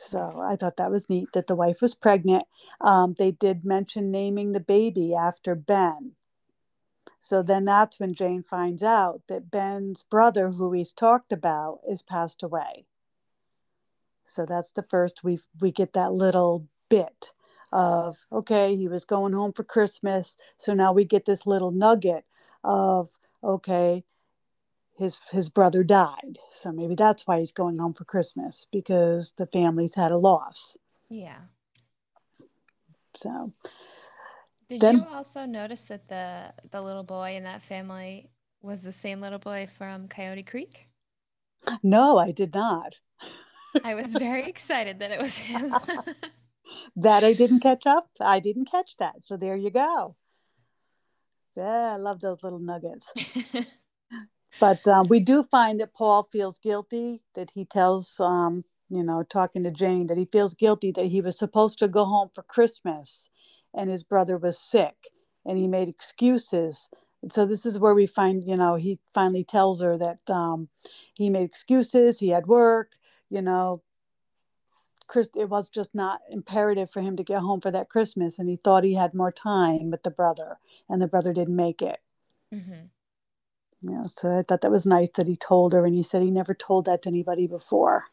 so 0.01 0.41
I 0.43 0.57
thought 0.57 0.79
that 0.79 0.91
was 0.91 1.11
neat 1.11 1.29
that 1.35 1.47
the 1.47 1.55
wife 1.55 1.83
was 1.83 1.95
pregnant. 1.95 2.45
Um, 2.81 3.15
they 3.19 3.33
did 3.33 3.67
mention 3.67 4.11
naming 4.11 4.53
the 4.53 4.61
baby 4.61 5.15
after 5.15 5.55
Ben. 5.55 6.13
So 7.21 7.43
then 7.43 7.67
that's 7.67 8.01
when 8.01 8.15
Jane 8.15 8.43
finds 8.43 8.83
out 8.83 9.21
that 9.29 9.51
Ben's 9.51 10.03
brother, 10.03 10.53
who 10.53 10.73
he's 10.73 10.95
talked 10.95 11.33
about, 11.33 11.81
is 11.87 12.01
passed 12.01 12.43
away. 12.43 12.87
So 14.25 14.47
that's 14.47 14.73
the 14.73 14.83
first 14.83 15.23
we 15.23 15.41
we 15.61 15.71
get 15.71 15.93
that 15.93 16.15
little 16.15 16.67
bit 16.89 17.33
of 17.71 18.25
okay, 18.33 18.75
he 18.77 18.89
was 18.89 19.05
going 19.05 19.35
home 19.35 19.53
for 19.53 19.65
Christmas. 19.65 20.35
So 20.57 20.73
now 20.73 20.95
we 20.95 21.05
get 21.05 21.27
this 21.27 21.47
little 21.47 21.73
nugget 21.73 22.25
of 22.65 23.11
okay, 23.45 24.05
his 25.01 25.19
his 25.33 25.49
brother 25.49 25.83
died. 25.83 26.39
So 26.53 26.71
maybe 26.71 26.95
that's 26.95 27.27
why 27.27 27.41
he's 27.41 27.51
going 27.53 27.79
home 27.79 27.95
for 27.95 28.05
Christmas 28.05 28.67
because 28.71 29.33
the 29.37 29.47
family's 29.47 29.95
had 29.97 30.13
a 30.13 30.17
loss. 30.19 30.77
Yeah. 31.09 31.39
So 33.17 33.53
Did 34.69 34.81
Then- 34.81 34.99
you 34.99 35.07
also 35.13 35.47
notice 35.47 35.83
that 35.87 36.07
the 36.09 36.53
the 36.71 36.81
little 36.81 37.03
boy 37.03 37.35
in 37.35 37.43
that 37.45 37.63
family 37.63 38.31
was 38.63 38.83
the 38.83 38.93
same 38.93 39.21
little 39.21 39.39
boy 39.41 39.67
from 39.77 40.07
Coyote 40.07 40.45
Creek? 40.45 40.87
no, 41.83 42.17
I 42.19 42.31
did 42.31 42.55
not. 42.55 42.95
I 43.85 43.95
was 43.95 44.13
very 44.13 44.49
excited 44.49 44.99
that 45.01 45.11
it 45.11 45.21
was 45.21 45.37
him. 45.39 45.75
That 46.95 47.25
I 47.25 47.33
didn't 47.33 47.61
catch 47.61 47.85
up. 47.85 48.11
I 48.21 48.39
didn't 48.39 48.71
catch 48.71 48.97
that. 48.99 49.25
So 49.25 49.37
there 49.37 49.57
you 49.57 49.71
go. 49.71 50.15
Yeah, 51.57 51.95
I 51.95 51.97
love 51.97 52.21
those 52.21 52.45
little 52.45 52.61
nuggets. 52.61 53.13
But 54.59 54.87
um, 54.89 55.09
we 55.09 55.21
do 55.21 55.43
find 55.43 55.81
that 55.81 55.95
Paul 55.95 56.23
feels 56.23 56.59
guilty, 56.59 57.23
that 57.35 57.51
he 57.55 57.65
tells, 57.65 58.19
um, 58.21 58.65
you 58.89 59.03
know, 59.03 59.23
talking 59.23 59.63
to 59.65 59.71
Jane, 59.71 60.07
that 60.09 60.19
he 60.19 60.27
feels 60.27 60.55
guilty 60.55 60.93
that 60.93 61.07
he 61.07 61.21
was 61.21 61.39
supposed 61.39 61.79
to 61.79 61.89
go 61.89 62.05
home 62.05 62.31
for 62.35 62.43
Christmas 62.43 63.29
and 63.75 63.89
his 63.89 64.03
brother 64.03 64.37
was 64.37 64.59
sick 64.59 65.09
and 65.47 65.57
he 65.57 65.67
made 65.67 65.89
excuses. 65.89 66.89
And 67.23 67.33
so 67.33 67.47
this 67.47 67.65
is 67.65 67.79
where 67.79 67.95
we 67.95 68.07
find, 68.07 68.45
you 68.45 68.57
know, 68.57 68.75
he 68.77 68.99
finally 69.15 69.45
tells 69.45 69.81
her 69.83 69.97
that 69.99 70.29
um, 70.29 70.69
he 71.15 71.31
made 71.31 71.45
excuses, 71.45 72.19
he 72.19 72.29
had 72.29 72.47
work, 72.47 72.93
you 73.29 73.43
know. 73.43 73.83
Chris, 75.07 75.29
it 75.37 75.49
was 75.49 75.69
just 75.69 75.93
not 75.93 76.21
imperative 76.31 76.89
for 76.89 77.01
him 77.01 77.17
to 77.17 77.25
get 77.25 77.41
home 77.41 77.61
for 77.61 77.73
that 77.73 77.89
Christmas, 77.89 78.39
and 78.39 78.49
he 78.49 78.55
thought 78.57 78.85
he 78.85 78.95
had 78.95 79.13
more 79.13 79.33
time 79.33 79.91
with 79.91 80.05
the 80.05 80.11
brother, 80.11 80.59
and 80.89 81.03
the 81.03 81.09
brother 81.09 81.33
didn't 81.33 81.57
make 81.57 81.83
it. 81.83 81.99
hmm 82.53 82.87
know 83.83 84.05
so 84.07 84.31
i 84.31 84.43
thought 84.43 84.61
that 84.61 84.71
was 84.71 84.85
nice 84.87 85.11
that 85.11 85.27
he 85.27 85.37
told 85.37 85.73
her 85.73 85.87
and 85.87 85.95
he 85.95 86.03
said 86.03 86.23
he 86.23 86.31
never 86.31 86.55
told 86.55 86.85
that 86.85 87.03
to 87.03 87.09
anybody 87.09 87.47
before. 87.47 88.05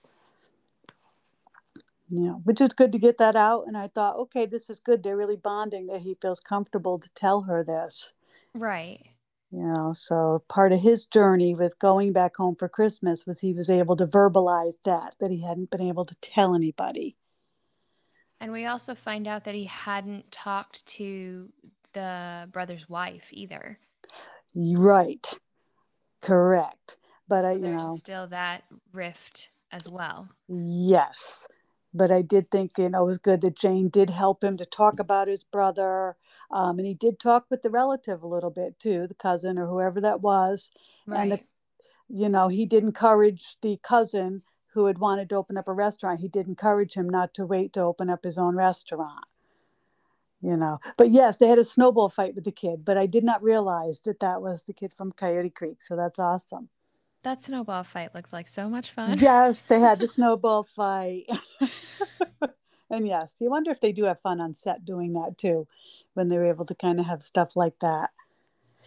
You 2.09 2.21
know 2.21 2.41
which 2.45 2.61
is 2.61 2.73
good 2.73 2.93
to 2.93 2.99
get 2.99 3.17
that 3.17 3.35
out 3.35 3.65
and 3.67 3.77
i 3.77 3.87
thought 3.89 4.15
okay 4.17 4.45
this 4.45 4.69
is 4.69 4.79
good. 4.79 5.03
They're 5.03 5.17
really 5.17 5.35
bonding 5.35 5.87
that 5.87 6.01
he 6.03 6.15
feels 6.21 6.39
comfortable 6.39 6.99
to 6.99 7.09
tell 7.13 7.41
her 7.41 7.63
this. 7.63 8.13
Right. 8.53 9.01
you 9.51 9.59
know 9.63 9.93
so 9.93 10.43
part 10.47 10.71
of 10.71 10.81
his 10.81 11.05
journey 11.05 11.53
with 11.53 11.79
going 11.79 12.13
back 12.13 12.37
home 12.37 12.55
for 12.55 12.69
christmas 12.69 13.25
was 13.27 13.41
he 13.41 13.53
was 13.53 13.69
able 13.69 13.97
to 13.97 14.07
verbalize 14.07 14.75
that 14.85 15.15
that 15.19 15.31
he 15.31 15.41
hadn't 15.41 15.69
been 15.69 15.81
able 15.81 16.05
to 16.05 16.15
tell 16.21 16.55
anybody. 16.55 17.17
And 18.39 18.51
we 18.51 18.67
also 18.67 18.93
find 18.95 19.27
out 19.27 19.45
that 19.45 19.55
he 19.55 19.65
hadn't 19.65 20.31
talked 20.31 20.85
to 20.85 21.49
the 21.93 22.47
brother's 22.51 22.87
wife 22.87 23.27
either. 23.31 23.79
right 24.55 25.37
correct 26.27 26.97
but 27.27 27.41
so 27.41 27.49
i 27.49 27.53
you 27.53 27.59
there's 27.59 27.81
know 27.81 27.95
still 27.97 28.27
that 28.27 28.63
rift 28.93 29.49
as 29.71 29.87
well. 29.89 30.29
Yes. 30.47 31.47
But 31.93 32.11
I 32.11 32.21
did 32.21 32.51
think, 32.51 32.77
you 32.77 32.89
know, 32.89 33.03
it 33.03 33.07
was 33.07 33.17
good 33.17 33.41
that 33.41 33.57
Jane 33.57 33.89
did 33.89 34.09
help 34.09 34.43
him 34.43 34.57
to 34.57 34.65
talk 34.65 34.99
about 34.99 35.27
his 35.27 35.43
brother. 35.43 36.15
Um, 36.51 36.77
and 36.77 36.87
he 36.87 36.93
did 36.93 37.19
talk 37.19 37.45
with 37.49 37.61
the 37.61 37.69
relative 37.69 38.21
a 38.21 38.27
little 38.27 38.49
bit 38.49 38.79
too, 38.79 39.07
the 39.07 39.15
cousin 39.15 39.57
or 39.57 39.67
whoever 39.67 39.99
that 40.01 40.21
was. 40.21 40.71
Right. 41.05 41.21
And 41.21 41.31
the, 41.31 41.39
you 42.07 42.29
know, 42.29 42.49
he 42.49 42.65
did 42.65 42.83
encourage 42.83 43.57
the 43.61 43.79
cousin 43.81 44.43
who 44.73 44.85
had 44.85 44.99
wanted 44.99 45.29
to 45.29 45.35
open 45.35 45.57
up 45.57 45.67
a 45.67 45.73
restaurant. 45.73 46.19
He 46.19 46.27
did 46.27 46.47
encourage 46.47 46.93
him 46.93 47.09
not 47.09 47.33
to 47.35 47.45
wait 47.45 47.73
to 47.73 47.81
open 47.81 48.09
up 48.09 48.23
his 48.23 48.37
own 48.37 48.55
restaurant. 48.55 49.25
You 50.41 50.55
know, 50.55 50.79
but 50.97 51.09
yes, 51.11 51.37
they 51.37 51.47
had 51.47 51.57
a 51.57 51.63
snowball 51.63 52.09
fight 52.09 52.35
with 52.35 52.43
the 52.43 52.51
kid, 52.51 52.85
but 52.85 52.95
I 52.95 53.07
did 53.07 53.23
not 53.23 53.41
realize 53.41 54.01
that 54.01 54.19
that 54.19 54.39
was 54.41 54.63
the 54.63 54.73
kid 54.73 54.93
from 54.93 55.11
Coyote 55.11 55.49
Creek. 55.49 55.81
So 55.81 55.95
that's 55.95 56.19
awesome. 56.19 56.69
That 57.23 57.41
snowball 57.41 57.83
fight 57.83 58.13
looked 58.13 58.31
like 58.31 58.47
so 58.47 58.69
much 58.69 58.91
fun. 58.91 59.17
Yes, 59.21 59.63
they 59.63 59.79
had 59.79 59.99
the 59.99 60.07
snowball 60.07 60.63
fight. 60.63 61.25
and 62.89 63.07
yes, 63.07 63.35
you 63.39 63.49
wonder 63.49 63.71
if 63.71 63.81
they 63.81 63.91
do 63.91 64.03
have 64.03 64.21
fun 64.21 64.39
on 64.39 64.53
set 64.53 64.85
doing 64.85 65.13
that 65.13 65.37
too, 65.37 65.67
when 66.13 66.29
they're 66.29 66.45
able 66.45 66.65
to 66.65 66.75
kind 66.75 66.99
of 66.99 67.07
have 67.07 67.23
stuff 67.23 67.55
like 67.55 67.79
that. 67.81 68.11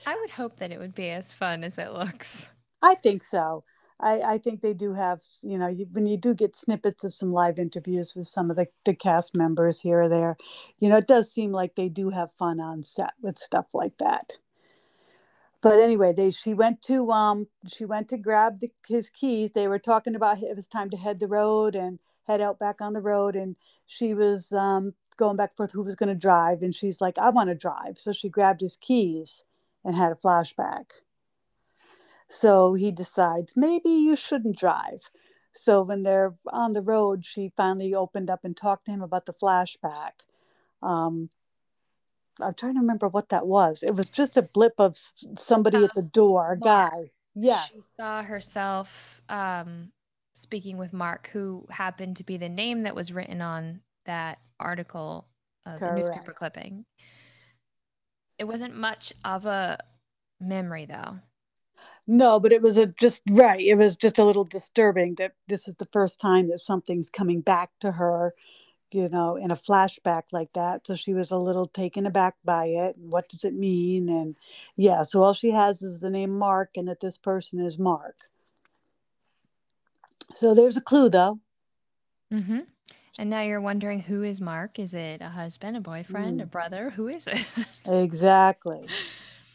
I 0.06 0.16
would 0.20 0.30
hope 0.30 0.58
that 0.58 0.70
it 0.70 0.78
would 0.78 0.94
be 0.94 1.10
as 1.10 1.32
fun 1.32 1.64
as 1.64 1.78
it 1.78 1.92
looks. 1.92 2.48
I 2.80 2.94
think 2.94 3.24
so. 3.24 3.64
I, 4.02 4.34
I 4.34 4.38
think 4.38 4.62
they 4.62 4.74
do 4.74 4.94
have, 4.94 5.20
you 5.42 5.58
know, 5.58 5.68
you, 5.68 5.86
when 5.92 6.06
you 6.06 6.16
do 6.16 6.34
get 6.34 6.56
snippets 6.56 7.04
of 7.04 7.14
some 7.14 7.32
live 7.32 7.58
interviews 7.58 8.14
with 8.16 8.28
some 8.28 8.50
of 8.50 8.56
the, 8.56 8.68
the 8.84 8.94
cast 8.94 9.36
members 9.36 9.80
here 9.82 10.02
or 10.02 10.08
there, 10.08 10.36
you 10.78 10.88
know, 10.88 10.98
it 10.98 11.08
does 11.08 11.32
seem 11.32 11.52
like 11.52 11.76
they 11.76 11.88
do 11.88 12.10
have 12.10 12.32
fun 12.38 12.60
on 12.60 12.82
set 12.82 13.12
with 13.22 13.38
stuff 13.38 13.66
like 13.74 13.98
that. 13.98 14.34
But 15.62 15.80
anyway, 15.80 16.12
they 16.12 16.30
she 16.30 16.54
went 16.54 16.82
to 16.82 17.10
um 17.12 17.48
she 17.66 17.84
went 17.84 18.08
to 18.10 18.16
grab 18.16 18.60
the, 18.60 18.70
his 18.88 19.10
keys. 19.10 19.52
They 19.52 19.68
were 19.68 19.78
talking 19.78 20.14
about 20.14 20.42
it 20.42 20.56
was 20.56 20.68
time 20.68 20.90
to 20.90 20.96
head 20.96 21.20
the 21.20 21.26
road 21.26 21.74
and 21.74 21.98
head 22.26 22.40
out 22.40 22.58
back 22.58 22.80
on 22.80 22.92
the 22.92 23.00
road, 23.00 23.36
and 23.36 23.56
she 23.86 24.14
was 24.14 24.52
um 24.52 24.94
going 25.16 25.36
back 25.36 25.50
and 25.50 25.56
forth 25.58 25.72
who 25.72 25.82
was 25.82 25.96
going 25.96 26.08
to 26.08 26.14
drive, 26.14 26.62
and 26.62 26.74
she's 26.74 27.00
like, 27.00 27.18
I 27.18 27.30
want 27.30 27.50
to 27.50 27.54
drive. 27.56 27.98
So 27.98 28.12
she 28.12 28.28
grabbed 28.30 28.62
his 28.62 28.76
keys 28.80 29.44
and 29.84 29.96
had 29.96 30.12
a 30.12 30.14
flashback. 30.14 30.86
So 32.30 32.74
he 32.74 32.92
decides 32.92 33.54
maybe 33.56 33.90
you 33.90 34.14
shouldn't 34.14 34.56
drive. 34.56 35.10
So 35.52 35.82
when 35.82 36.04
they're 36.04 36.34
on 36.46 36.72
the 36.72 36.80
road, 36.80 37.26
she 37.26 37.52
finally 37.56 37.92
opened 37.92 38.30
up 38.30 38.44
and 38.44 38.56
talked 38.56 38.84
to 38.86 38.92
him 38.92 39.02
about 39.02 39.26
the 39.26 39.34
flashback. 39.34 40.12
Um, 40.80 41.28
I'm 42.40 42.54
trying 42.54 42.74
to 42.74 42.80
remember 42.80 43.08
what 43.08 43.30
that 43.30 43.46
was. 43.46 43.82
It 43.82 43.96
was 43.96 44.08
just 44.08 44.36
a 44.36 44.42
blip 44.42 44.74
of 44.78 44.96
somebody 45.36 45.84
at 45.84 45.94
the 45.94 46.02
door, 46.02 46.52
a 46.52 46.58
guy. 46.58 47.10
She 47.34 47.40
Yes. 47.42 47.92
saw 47.96 48.22
herself 48.22 49.20
um, 49.28 49.90
speaking 50.34 50.78
with 50.78 50.92
Mark, 50.92 51.28
who 51.32 51.66
happened 51.70 52.16
to 52.16 52.24
be 52.24 52.36
the 52.36 52.48
name 52.48 52.82
that 52.82 52.94
was 52.94 53.12
written 53.12 53.42
on 53.42 53.80
that 54.06 54.38
article, 54.58 55.26
uh, 55.66 55.78
the 55.78 55.90
newspaper 55.90 56.32
clipping. 56.32 56.84
It 58.38 58.44
wasn't 58.44 58.76
much 58.76 59.12
of 59.24 59.46
a 59.46 59.78
memory, 60.40 60.86
though. 60.86 61.18
No, 62.06 62.40
but 62.40 62.52
it 62.52 62.62
was 62.62 62.76
a 62.78 62.86
just 62.86 63.22
right. 63.30 63.60
It 63.60 63.76
was 63.76 63.96
just 63.96 64.18
a 64.18 64.24
little 64.24 64.44
disturbing 64.44 65.14
that 65.16 65.32
this 65.48 65.68
is 65.68 65.76
the 65.76 65.88
first 65.92 66.20
time 66.20 66.48
that 66.48 66.58
something's 66.58 67.10
coming 67.10 67.40
back 67.40 67.70
to 67.80 67.92
her, 67.92 68.34
you 68.90 69.08
know, 69.08 69.36
in 69.36 69.50
a 69.50 69.56
flashback 69.56 70.24
like 70.32 70.52
that. 70.54 70.86
So 70.86 70.96
she 70.96 71.14
was 71.14 71.30
a 71.30 71.36
little 71.36 71.68
taken 71.68 72.06
aback 72.06 72.34
by 72.44 72.66
it. 72.66 72.96
What 72.98 73.28
does 73.28 73.44
it 73.44 73.54
mean? 73.54 74.08
And 74.08 74.36
yeah, 74.76 75.04
so 75.04 75.22
all 75.22 75.34
she 75.34 75.50
has 75.50 75.82
is 75.82 76.00
the 76.00 76.10
name 76.10 76.36
Mark 76.36 76.70
and 76.76 76.88
that 76.88 77.00
this 77.00 77.16
person 77.16 77.60
is 77.60 77.78
Mark. 77.78 78.16
So 80.34 80.54
there's 80.54 80.76
a 80.76 80.80
clue, 80.80 81.08
though. 81.08 81.40
Mm-hmm. 82.32 82.60
And 83.18 83.30
now 83.30 83.42
you're 83.42 83.60
wondering 83.60 84.00
who 84.00 84.22
is 84.22 84.40
Mark? 84.40 84.78
Is 84.78 84.94
it 84.94 85.20
a 85.20 85.28
husband, 85.28 85.76
a 85.76 85.80
boyfriend, 85.80 86.40
a 86.40 86.46
Mm, 86.46 86.50
brother? 86.50 86.90
Who 86.90 87.08
is 87.08 87.26
it? 87.26 87.44
exactly. 87.86 88.86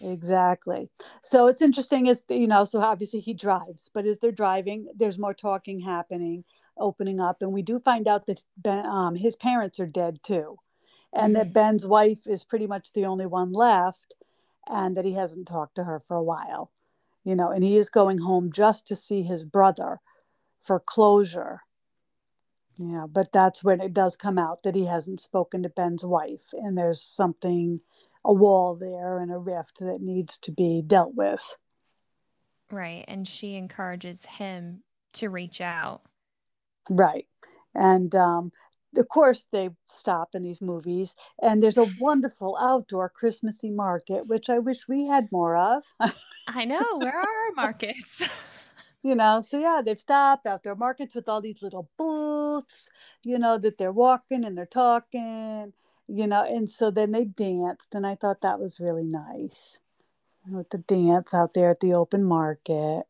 Exactly. 0.01 0.89
So 1.23 1.47
it's 1.47 1.61
interesting 1.61 2.05
is 2.07 2.25
you 2.29 2.47
know, 2.47 2.65
so 2.65 2.81
obviously 2.81 3.19
he 3.21 3.33
drives, 3.33 3.89
but 3.93 4.05
as 4.05 4.19
they're 4.19 4.31
driving, 4.31 4.87
there's 4.95 5.17
more 5.17 5.33
talking 5.33 5.79
happening, 5.81 6.43
opening 6.77 7.19
up, 7.19 7.41
and 7.41 7.53
we 7.53 7.61
do 7.61 7.79
find 7.79 8.07
out 8.07 8.27
that 8.27 8.43
ben, 8.57 8.85
um, 8.85 9.15
his 9.15 9.35
parents 9.35 9.79
are 9.79 9.87
dead 9.87 10.19
too, 10.21 10.57
and 11.13 11.35
that 11.35 11.47
hmm 11.47 11.53
Ben's 11.53 11.85
wife 11.85 12.27
is 12.27 12.43
pretty 12.43 12.67
much 12.67 12.93
the 12.93 13.05
only 13.05 13.25
one 13.25 13.53
left, 13.53 14.15
and 14.67 14.97
that 14.97 15.05
he 15.05 15.13
hasn't 15.13 15.47
talked 15.47 15.75
to 15.75 15.85
her 15.85 15.99
for 15.99 16.17
a 16.17 16.23
while, 16.23 16.71
you 17.23 17.35
know, 17.35 17.51
and 17.51 17.63
he 17.63 17.77
is 17.77 17.89
going 17.89 18.19
home 18.19 18.51
just 18.51 18.87
to 18.87 18.95
see 18.95 19.23
his 19.23 19.45
brother 19.45 20.01
for 20.61 20.79
closure. 20.79 21.61
Yeah, 22.77 23.05
but 23.09 23.31
that's 23.31 23.63
when 23.63 23.79
it 23.79 23.93
does 23.93 24.15
come 24.17 24.37
out 24.37 24.63
that 24.63 24.75
he 24.75 24.85
hasn't 24.85 25.21
spoken 25.21 25.63
to 25.63 25.69
Ben's 25.69 26.03
wife, 26.03 26.53
and 26.53 26.77
there's 26.77 27.01
something, 27.01 27.81
a 28.25 28.33
wall 28.33 28.75
there 28.75 29.19
and 29.19 29.31
a 29.31 29.37
rift 29.37 29.79
that 29.79 30.01
needs 30.01 30.37
to 30.39 30.51
be 30.51 30.81
dealt 30.85 31.13
with. 31.15 31.55
Right. 32.71 33.05
And 33.07 33.27
she 33.27 33.55
encourages 33.55 34.25
him 34.25 34.81
to 35.13 35.29
reach 35.29 35.61
out. 35.61 36.01
Right. 36.89 37.27
And 37.75 38.15
um, 38.15 38.51
of 38.97 39.07
course, 39.09 39.47
they 39.51 39.69
stop 39.87 40.29
in 40.33 40.43
these 40.43 40.61
movies, 40.61 41.15
and 41.41 41.61
there's 41.61 41.77
a 41.77 41.87
wonderful 41.99 42.57
outdoor 42.59 43.09
Christmassy 43.09 43.69
market, 43.69 44.27
which 44.27 44.49
I 44.49 44.59
wish 44.59 44.87
we 44.87 45.05
had 45.05 45.31
more 45.31 45.55
of. 45.55 45.83
I 46.47 46.65
know. 46.65 46.97
Where 46.97 47.17
are 47.17 47.19
our 47.19 47.51
markets? 47.55 48.27
you 49.03 49.15
know, 49.15 49.41
so 49.41 49.59
yeah, 49.59 49.81
they've 49.85 49.99
stopped 49.99 50.45
outdoor 50.45 50.75
markets 50.75 51.13
with 51.13 51.29
all 51.29 51.41
these 51.41 51.61
little 51.61 51.89
booths, 51.97 52.89
you 53.23 53.37
know, 53.37 53.57
that 53.57 53.77
they're 53.77 53.91
walking 53.91 54.45
and 54.45 54.57
they're 54.57 54.65
talking, 54.65 55.73
you 56.07 56.27
know, 56.27 56.43
and 56.43 56.69
so 56.69 56.91
then 56.91 57.11
they 57.11 57.25
danced, 57.25 57.95
and 57.95 58.05
I 58.05 58.15
thought 58.15 58.41
that 58.41 58.59
was 58.59 58.79
really 58.79 59.03
nice 59.05 59.79
with 60.47 60.69
the 60.69 60.77
dance 60.77 61.33
out 61.33 61.53
there 61.53 61.71
at 61.71 61.79
the 61.79 61.93
open 61.93 62.23
market. 62.23 63.03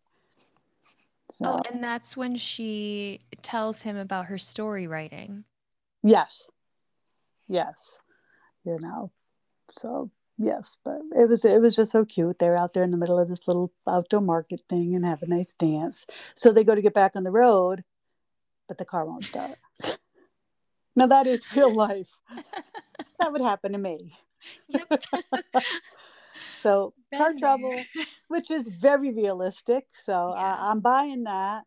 Oh, 1.43 1.59
and 1.69 1.83
that's 1.83 2.15
when 2.15 2.35
she 2.37 3.21
tells 3.41 3.81
him 3.81 3.97
about 3.97 4.27
her 4.27 4.37
story 4.37 4.87
writing. 4.87 5.43
yes, 6.03 6.49
yes, 7.47 7.99
you 8.63 8.77
know, 8.79 9.11
So 9.77 10.11
yes, 10.37 10.77
but 10.83 11.01
it 11.15 11.29
was 11.29 11.45
it 11.45 11.61
was 11.61 11.75
just 11.75 11.91
so 11.91 12.05
cute. 12.05 12.39
They're 12.39 12.57
out 12.57 12.73
there 12.73 12.83
in 12.83 12.91
the 12.91 12.97
middle 12.97 13.19
of 13.19 13.29
this 13.29 13.47
little 13.47 13.71
outdoor 13.87 14.21
market 14.21 14.61
thing 14.69 14.95
and 14.95 15.05
have 15.05 15.23
a 15.23 15.27
nice 15.27 15.53
dance. 15.53 16.05
So 16.35 16.51
they 16.51 16.63
go 16.63 16.75
to 16.75 16.81
get 16.81 16.93
back 16.93 17.15
on 17.15 17.23
the 17.23 17.31
road, 17.31 17.83
but 18.67 18.77
the 18.77 18.85
car 18.85 19.05
won't 19.05 19.25
start. 19.25 19.57
now 20.95 21.07
that 21.07 21.27
is 21.27 21.43
real 21.55 21.73
life. 21.73 22.09
That 23.19 23.31
would 23.31 23.41
happen 23.41 23.71
to 23.73 23.77
me. 23.77 24.13
Yep. 24.69 25.01
So 26.61 26.93
car 27.15 27.31
Been 27.31 27.39
trouble, 27.39 27.83
which 28.27 28.51
is 28.51 28.67
very 28.67 29.11
realistic. 29.11 29.87
So 30.03 30.33
Yeah. 30.35 30.55
I, 30.55 30.71
I'm 30.71 30.79
buying 30.79 31.23
that. 31.23 31.63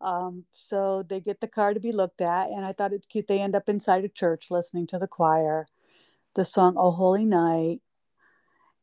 Um, 0.00 0.44
so 0.52 1.02
they 1.08 1.20
get 1.20 1.40
the 1.40 1.48
car 1.48 1.74
to 1.74 1.80
be 1.80 1.92
looked 1.92 2.20
at, 2.20 2.50
and 2.50 2.64
I 2.64 2.72
thought 2.72 2.92
it's 2.92 3.06
cute. 3.06 3.26
They 3.26 3.40
end 3.40 3.56
up 3.56 3.68
inside 3.68 4.04
a 4.04 4.08
church 4.08 4.50
listening 4.50 4.86
to 4.88 4.98
the 4.98 5.08
choir, 5.08 5.66
the 6.34 6.44
song 6.44 6.74
"Oh 6.78 6.92
Holy 6.92 7.24
Night," 7.24 7.80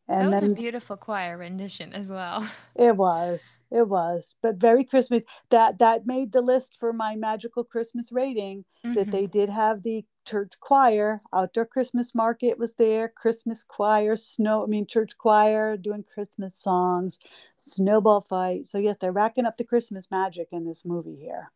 That 0.08 0.20
and 0.22 0.32
was 0.32 0.42
a 0.42 0.50
beautiful 0.50 0.98
choir 0.98 1.38
rendition 1.38 1.94
as 1.94 2.10
well. 2.10 2.48
It 2.76 2.98
was. 2.98 3.58
It 3.72 3.88
was. 3.88 4.36
But 4.42 4.56
very 4.58 4.84
Christmas. 4.84 5.24
That 5.50 5.80
that 5.80 6.06
made 6.06 6.32
the 6.32 6.42
list 6.42 6.78
for 6.80 6.92
my 6.94 7.16
magical 7.16 7.64
Christmas 7.64 8.12
rating 8.12 8.66
that 8.94 9.08
hmm 9.08 9.12
they 9.12 9.28
did 9.28 9.50
have 9.50 9.84
the 9.84 10.06
church 10.26 10.54
choir, 10.60 11.22
outdoor 11.34 11.66
Christmas 11.66 12.16
market 12.16 12.58
was 12.58 12.74
there, 12.76 13.08
Christmas 13.10 13.64
choir, 13.64 14.16
snow, 14.16 14.64
I 14.64 14.68
mean 14.68 14.88
church 14.88 15.18
choir 15.18 15.78
doing 15.78 16.04
Christmas 16.04 16.58
songs, 16.58 17.20
snowball 17.58 18.22
fight. 18.22 18.68
So 18.68 18.78
yes, 18.78 18.98
they're 19.00 19.12
racking 19.12 19.46
up 19.46 19.58
the 19.58 19.64
Christmas 19.64 20.10
magic 20.12 20.50
in 20.52 20.66
this 20.66 20.84
movie 20.86 21.16
here. 21.18 21.52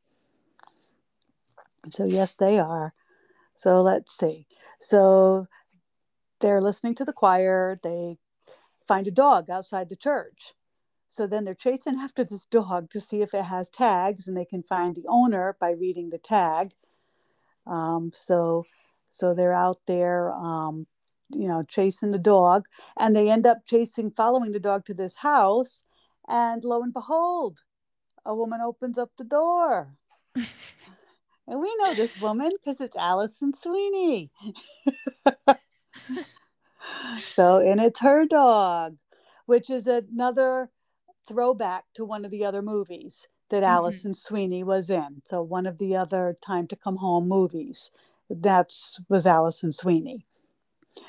So 1.90 2.06
yes, 2.06 2.34
they 2.34 2.60
are. 2.60 2.94
So 3.56 3.82
let's 3.82 4.16
see. 4.18 4.48
So 4.80 5.48
they're 6.40 6.62
listening 6.62 6.96
to 6.96 7.06
the 7.06 7.14
choir, 7.14 7.80
they 7.84 8.18
find 8.90 9.08
a 9.08 9.12
dog 9.26 9.50
outside 9.58 9.90
the 9.90 9.96
church 10.10 10.42
So 11.10 11.28
then 11.28 11.44
they're 11.46 11.66
chasing 11.68 11.98
after 12.06 12.24
this 12.26 12.46
dog 12.60 12.90
to 12.92 13.02
see 13.02 13.22
if 13.24 13.34
it 13.34 13.46
has 13.56 13.70
tags, 13.70 14.28
and 14.28 14.38
they 14.38 14.46
can 14.54 14.64
find 14.64 14.96
the 14.96 15.08
owner 15.20 15.58
by 15.64 15.72
reading 15.72 16.10
the 16.12 16.20
tag. 16.20 16.68
Um, 17.68 18.12
so 18.14 18.66
so 19.10 19.34
they're 19.34 19.54
out 19.68 19.80
there, 19.88 20.32
um, 20.34 20.88
you 21.32 21.48
know, 21.48 21.64
chasing 21.78 22.12
the 22.12 22.20
dog, 22.20 22.66
and 22.98 23.16
they 23.16 23.30
end 23.30 23.46
up 23.48 23.60
chasing, 23.66 24.12
following 24.12 24.52
the 24.54 24.60
dog 24.70 24.86
to 24.88 24.96
this 24.96 25.18
house, 25.18 25.84
and 26.28 26.64
lo 26.64 26.84
and 26.84 26.94
behold, 26.94 27.56
a 28.26 28.36
woman 28.36 28.62
opens 28.62 28.98
up 28.98 29.12
the 29.18 29.26
door. 29.26 29.96
And 31.48 31.60
we 31.62 31.76
know 31.80 31.96
this 31.96 32.20
woman 32.22 32.52
because 32.64 32.80
it's 32.82 32.96
Alison 32.96 33.54
Sweeney. 33.54 34.32
so, 37.28 37.60
and 37.60 37.80
it's 37.80 38.02
her 38.02 38.26
dog, 38.26 38.98
which 39.46 39.70
is 39.70 39.88
another 39.88 40.70
throwback 41.28 41.86
to 41.96 42.06
one 42.06 42.26
of 42.26 42.32
the 42.32 42.46
other 42.46 42.62
movies 42.62 43.28
that 43.50 43.64
hmm 43.66 44.00
Alison 44.02 44.14
Sweeney 44.14 44.64
was 44.64 44.90
in. 44.90 45.22
So 45.26 45.42
one 45.42 45.66
of 45.66 45.78
the 45.78 45.96
other 45.96 46.38
Time 46.46 46.68
to 46.68 46.76
Come 46.76 46.98
Home 46.98 47.28
movies. 47.28 47.92
That's 48.30 49.00
was 49.10 49.26
Alison 49.26 49.72
Sweeney. 49.72 50.26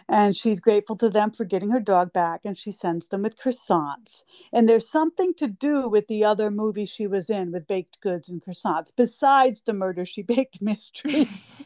And 0.08 0.36
she's 0.36 0.60
grateful 0.60 0.96
to 0.96 1.08
them 1.10 1.30
for 1.30 1.44
getting 1.44 1.70
her 1.70 1.80
dog 1.80 2.12
back 2.12 2.42
and 2.44 2.56
she 2.56 2.72
sends 2.72 3.08
them 3.08 3.22
with 3.22 3.38
croissants. 3.38 4.22
And 4.52 4.68
there's 4.68 4.88
something 4.90 5.34
to 5.34 5.48
do 5.48 5.88
with 5.88 6.06
the 6.06 6.24
other 6.24 6.50
movie 6.50 6.84
she 6.84 7.06
was 7.06 7.30
in 7.30 7.52
with 7.52 7.66
baked 7.66 8.00
goods 8.00 8.28
and 8.28 8.42
croissants, 8.42 8.92
besides 8.96 9.62
the 9.62 9.72
murder 9.72 10.04
she 10.04 10.22
baked 10.24 10.62
mysteries. 10.62 11.60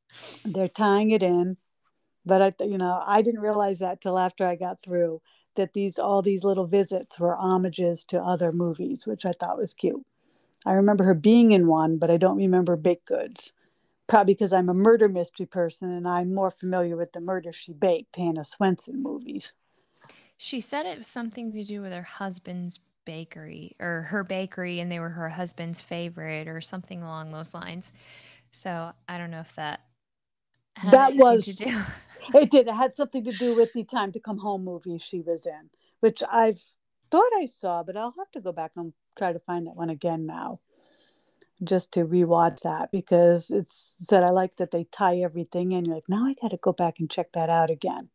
They're 0.44 0.68
tying 0.68 1.10
it 1.10 1.22
in 1.22 1.56
but 2.26 2.42
I, 2.42 2.64
you 2.64 2.76
know, 2.76 3.02
I 3.06 3.22
didn't 3.22 3.40
realize 3.40 3.78
that 3.78 4.00
till 4.00 4.18
after 4.18 4.44
I 4.44 4.56
got 4.56 4.82
through 4.82 5.22
that 5.54 5.72
these 5.72 5.98
all 5.98 6.20
these 6.20 6.44
little 6.44 6.66
visits 6.66 7.18
were 7.18 7.36
homages 7.36 8.04
to 8.04 8.20
other 8.20 8.52
movies, 8.52 9.06
which 9.06 9.24
I 9.24 9.32
thought 9.32 9.56
was 9.56 9.72
cute. 9.72 10.04
I 10.66 10.72
remember 10.72 11.04
her 11.04 11.14
being 11.14 11.52
in 11.52 11.68
one, 11.68 11.96
but 11.96 12.10
I 12.10 12.16
don't 12.16 12.36
remember 12.36 12.76
Baked 12.76 13.06
Goods. 13.06 13.52
Probably 14.08 14.34
because 14.34 14.52
I'm 14.52 14.68
a 14.68 14.74
murder 14.74 15.08
mystery 15.08 15.46
person 15.46 15.90
and 15.90 16.06
I'm 16.06 16.34
more 16.34 16.50
familiar 16.50 16.96
with 16.96 17.12
the 17.12 17.20
Murder 17.20 17.52
She 17.52 17.72
Baked 17.72 18.16
Hannah 18.16 18.42
Swensen 18.42 18.96
movies. 18.96 19.54
She 20.36 20.60
said 20.60 20.86
it 20.86 20.98
was 20.98 21.06
something 21.06 21.52
to 21.52 21.64
do 21.64 21.80
with 21.80 21.92
her 21.92 22.02
husband's 22.02 22.78
bakery 23.04 23.74
or 23.80 24.02
her 24.02 24.22
bakery, 24.22 24.80
and 24.80 24.92
they 24.92 25.00
were 25.00 25.08
her 25.08 25.28
husband's 25.28 25.80
favorite 25.80 26.46
or 26.46 26.60
something 26.60 27.02
along 27.02 27.32
those 27.32 27.54
lines. 27.54 27.92
So 28.50 28.92
I 29.08 29.18
don't 29.18 29.30
know 29.30 29.40
if 29.40 29.54
that 29.56 29.80
had 30.76 30.92
That 30.92 31.16
was 31.16 31.60
it. 32.34 32.50
Did 32.50 32.68
it 32.68 32.74
had 32.74 32.94
something 32.94 33.24
to 33.24 33.32
do 33.32 33.54
with 33.54 33.72
the 33.72 33.84
Time 33.84 34.12
to 34.12 34.20
Come 34.20 34.38
Home 34.38 34.64
movie 34.64 34.98
she 34.98 35.20
was 35.20 35.46
in, 35.46 35.70
which 36.00 36.22
I've 36.30 36.62
thought 37.10 37.30
I 37.36 37.46
saw, 37.46 37.82
but 37.82 37.96
I'll 37.96 38.14
have 38.18 38.30
to 38.32 38.40
go 38.40 38.52
back 38.52 38.72
and 38.76 38.92
try 39.16 39.32
to 39.32 39.38
find 39.40 39.66
that 39.66 39.76
one 39.76 39.90
again 39.90 40.26
now. 40.26 40.60
just 41.64 41.92
to 41.92 42.04
rewatch 42.04 42.60
that 42.62 42.90
because 42.92 43.50
it's 43.50 43.94
said 43.98 44.22
I 44.22 44.30
like 44.30 44.56
that 44.56 44.70
they 44.72 44.84
tie 44.84 45.18
everything 45.18 45.72
in. 45.72 45.84
You're 45.86 45.94
like, 45.96 46.08
now 46.08 46.26
I 46.26 46.34
got 46.40 46.50
to 46.50 46.58
go 46.58 46.72
back 46.72 46.96
and 47.00 47.10
check 47.10 47.32
that 47.32 47.48
out 47.48 47.70
again. 47.70 48.10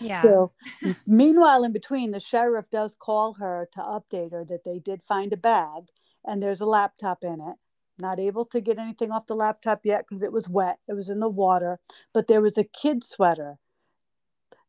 yeah. 0.00 0.22
So, 0.22 0.52
meanwhile, 1.06 1.64
in 1.64 1.72
between, 1.72 2.12
the 2.12 2.20
sheriff 2.20 2.70
does 2.70 2.94
call 2.94 3.34
her 3.34 3.68
to 3.72 3.80
update 3.80 4.32
her 4.32 4.44
that 4.46 4.64
they 4.64 4.78
did 4.78 5.02
find 5.02 5.32
a 5.32 5.36
bag 5.36 5.84
and 6.24 6.42
there's 6.42 6.60
a 6.62 6.66
laptop 6.66 7.24
in 7.24 7.40
it. 7.40 7.56
Not 8.00 8.20
able 8.20 8.44
to 8.46 8.60
get 8.60 8.78
anything 8.78 9.10
off 9.10 9.26
the 9.26 9.34
laptop 9.34 9.80
yet 9.84 10.04
because 10.08 10.22
it 10.22 10.32
was 10.32 10.48
wet, 10.48 10.78
it 10.86 10.94
was 10.94 11.08
in 11.08 11.20
the 11.20 11.28
water, 11.28 11.80
but 12.12 12.28
there 12.28 12.40
was 12.40 12.56
a 12.56 12.64
kid 12.64 13.02
sweater 13.02 13.58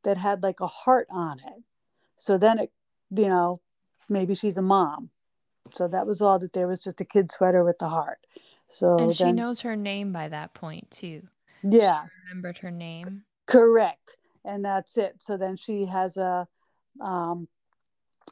that 0.04 0.18
had 0.18 0.42
like 0.42 0.60
a 0.60 0.68
heart 0.68 1.08
on 1.12 1.40
it. 1.40 1.64
So 2.18 2.38
then 2.38 2.60
it, 2.60 2.72
you 3.12 3.28
know, 3.28 3.62
maybe 4.08 4.34
she's 4.34 4.58
a 4.58 4.62
mom. 4.62 5.10
So 5.74 5.88
that 5.88 6.08
was 6.08 6.22
all 6.22 6.40
that 6.40 6.54
there 6.54 6.68
was 6.68 6.80
just 6.80 7.02
a 7.02 7.06
kid 7.06 7.32
sweater 7.32 7.64
with 7.64 7.78
the 7.80 7.90
heart. 7.90 8.20
And 8.70 9.14
So 9.14 9.14
she 9.14 9.32
knows 9.32 9.62
her 9.62 9.76
name 9.76 10.12
by 10.12 10.30
that 10.30 10.54
point 10.54 10.90
too. 10.90 11.24
Yeah. 11.64 12.02
She 12.02 12.10
remembered 12.26 12.60
her 12.60 12.72
name. 12.72 13.24
correct. 13.46 14.18
And 14.46 14.64
that's 14.64 14.98
it. 14.98 15.16
So 15.20 15.38
then 15.38 15.58
she 15.58 15.86
has 15.86 16.18
a 16.18 16.48
um, 17.00 17.48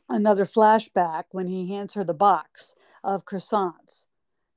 another 0.10 0.46
flashback 0.46 1.26
when 1.32 1.48
he 1.48 1.70
hands 1.70 1.94
her 1.94 2.04
the 2.04 2.14
box 2.14 2.76
of 3.04 3.26
croissants. 3.26 4.06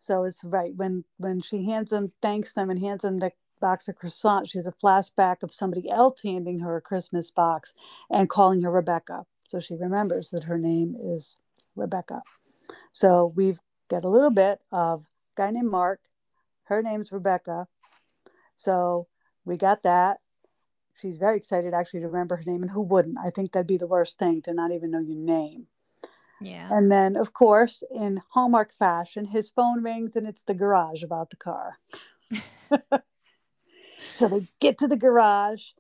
So 0.01 0.25
it's 0.25 0.43
right 0.43 0.75
when 0.75 1.05
when 1.19 1.41
she 1.41 1.65
hands 1.67 1.93
him, 1.93 2.13
thanks 2.21 2.55
them, 2.55 2.71
and 2.71 2.81
hands 2.81 3.05
him 3.05 3.19
the 3.19 3.33
box 3.61 3.87
of 3.87 3.99
croissants. 3.99 4.51
She 4.51 4.59
has 4.59 4.67
a 4.67 4.73
flashback 4.73 5.43
of 5.43 5.53
somebody 5.53 5.89
else 5.91 6.23
handing 6.23 6.61
her 6.61 6.77
a 6.77 6.81
Christmas 6.81 7.31
box 7.31 7.75
and 8.11 8.29
calling 8.29 8.63
her 8.63 8.71
Rebecca. 8.71 9.27
So 9.47 9.61
she 9.61 9.75
remembers 9.75 10.31
that 10.31 10.45
her 10.45 10.59
name 10.59 10.97
is 10.99 11.37
Rebecca. 11.77 12.23
So 12.93 13.33
we've 13.37 13.61
got 13.89 14.05
a 14.05 14.09
little 14.09 14.31
bit 14.31 14.61
of 14.73 15.05
guy 15.37 15.51
named 15.51 15.71
Mark. 15.71 16.01
Her 16.65 16.81
name's 16.81 17.13
Rebecca. 17.13 17.67
So 18.57 19.07
we 19.45 19.57
got 19.57 19.83
that. 19.83 20.19
She's 20.97 21.17
very 21.17 21.37
excited 21.37 21.75
actually 21.75 22.01
to 22.01 22.09
remember 22.09 22.37
her 22.37 22.45
name, 22.45 22.63
and 22.63 22.71
who 22.71 22.83
wouldn't? 22.83 23.19
I 23.19 23.31
think 23.31 23.53
that'd 23.53 23.67
be 23.67 23.77
the 23.77 23.87
worst 23.87 24.19
thing 24.19 24.43
to 24.43 24.55
not 24.55 24.71
even 24.71 24.91
know 24.91 25.01
your 25.01 25.17
name. 25.17 25.67
Yeah. 26.41 26.69
And 26.71 26.91
then, 26.91 27.17
of 27.17 27.33
course, 27.33 27.83
in 27.95 28.23
Hallmark 28.31 28.73
fashion, 28.73 29.27
his 29.27 29.51
phone 29.51 29.83
rings 29.83 30.17
and 30.17 30.27
it's 30.27 30.45
the 30.45 30.55
garage 30.55 31.03
about 31.03 31.31
the 31.31 31.37
car. 31.37 31.79
so 34.15 34.29
they 34.29 34.47
get 34.61 34.79
to 34.79 34.89
the 34.89 34.97
garage 34.97 35.71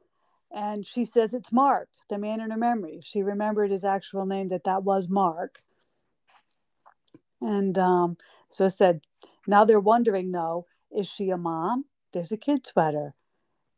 and 0.51 0.87
she 0.87 1.05
says 1.05 1.33
it's 1.33 1.53
Mark, 1.53 1.88
the 2.09 2.18
man 2.18 2.40
in 2.40 2.51
her 2.51 2.57
memory. 2.57 3.01
She 3.03 3.23
remembered 3.23 3.70
his 3.70 3.85
actual 3.85 4.27
name, 4.27 4.49
that 4.49 4.64
that 4.64 4.83
was 4.83 5.09
Mark. 5.09 5.62
And 7.40 7.79
um, 7.79 8.16
so 8.51 8.66
I 8.66 8.68
said, 8.68 9.01
now 9.46 9.64
they're 9.64 9.81
wondering 9.81 10.33
though, 10.33 10.66
is 10.90 11.09
she 11.09 11.31
a 11.31 11.37
mom? 11.37 11.85
There's 12.12 12.33
a 12.33 12.37
kid 12.37 12.66
sweater. 12.66 13.14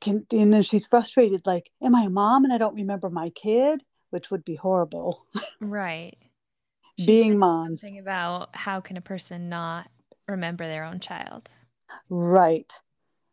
Can, 0.00 0.26
and 0.32 0.52
then 0.52 0.62
she's 0.62 0.86
frustrated, 0.86 1.46
like, 1.46 1.70
am 1.80 1.94
I 1.94 2.04
a 2.04 2.10
mom 2.10 2.44
and 2.44 2.52
I 2.52 2.58
don't 2.58 2.74
remember 2.74 3.08
my 3.08 3.28
kid? 3.28 3.84
Which 4.10 4.30
would 4.30 4.44
be 4.44 4.56
horrible. 4.56 5.24
Right. 5.60 6.18
She 7.02 7.06
Being 7.06 7.38
moms. 7.38 7.80
Something 7.80 7.98
about 7.98 8.54
how 8.54 8.80
can 8.80 8.96
a 8.96 9.02
person 9.02 9.48
not 9.48 9.90
remember 10.28 10.64
their 10.66 10.84
own 10.84 11.00
child? 11.00 11.52
Right. 12.08 12.72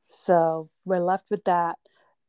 So 0.08 0.70
we're 0.86 1.00
left 1.00 1.30
with 1.30 1.44
that. 1.46 1.78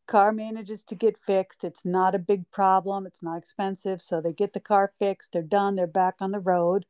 Car 0.07 0.33
manages 0.33 0.85
to 0.85 0.95
get 0.95 1.17
fixed. 1.17 1.65
It's 1.65 1.85
not 1.85 2.15
a 2.15 2.19
big 2.19 2.51
problem. 2.51 3.07
It's 3.07 3.23
not 3.23 3.39
expensive. 3.39 4.03
So 4.03 4.21
they 4.21 4.33
get 4.33 4.53
the 4.53 4.61
car 4.61 4.93
fixed. 4.99 5.33
They're 5.33 5.43
done. 5.43 5.77
They're 5.77 5.87
back 5.87 6.17
on 6.21 6.33
the 6.33 6.41
road. 6.41 6.85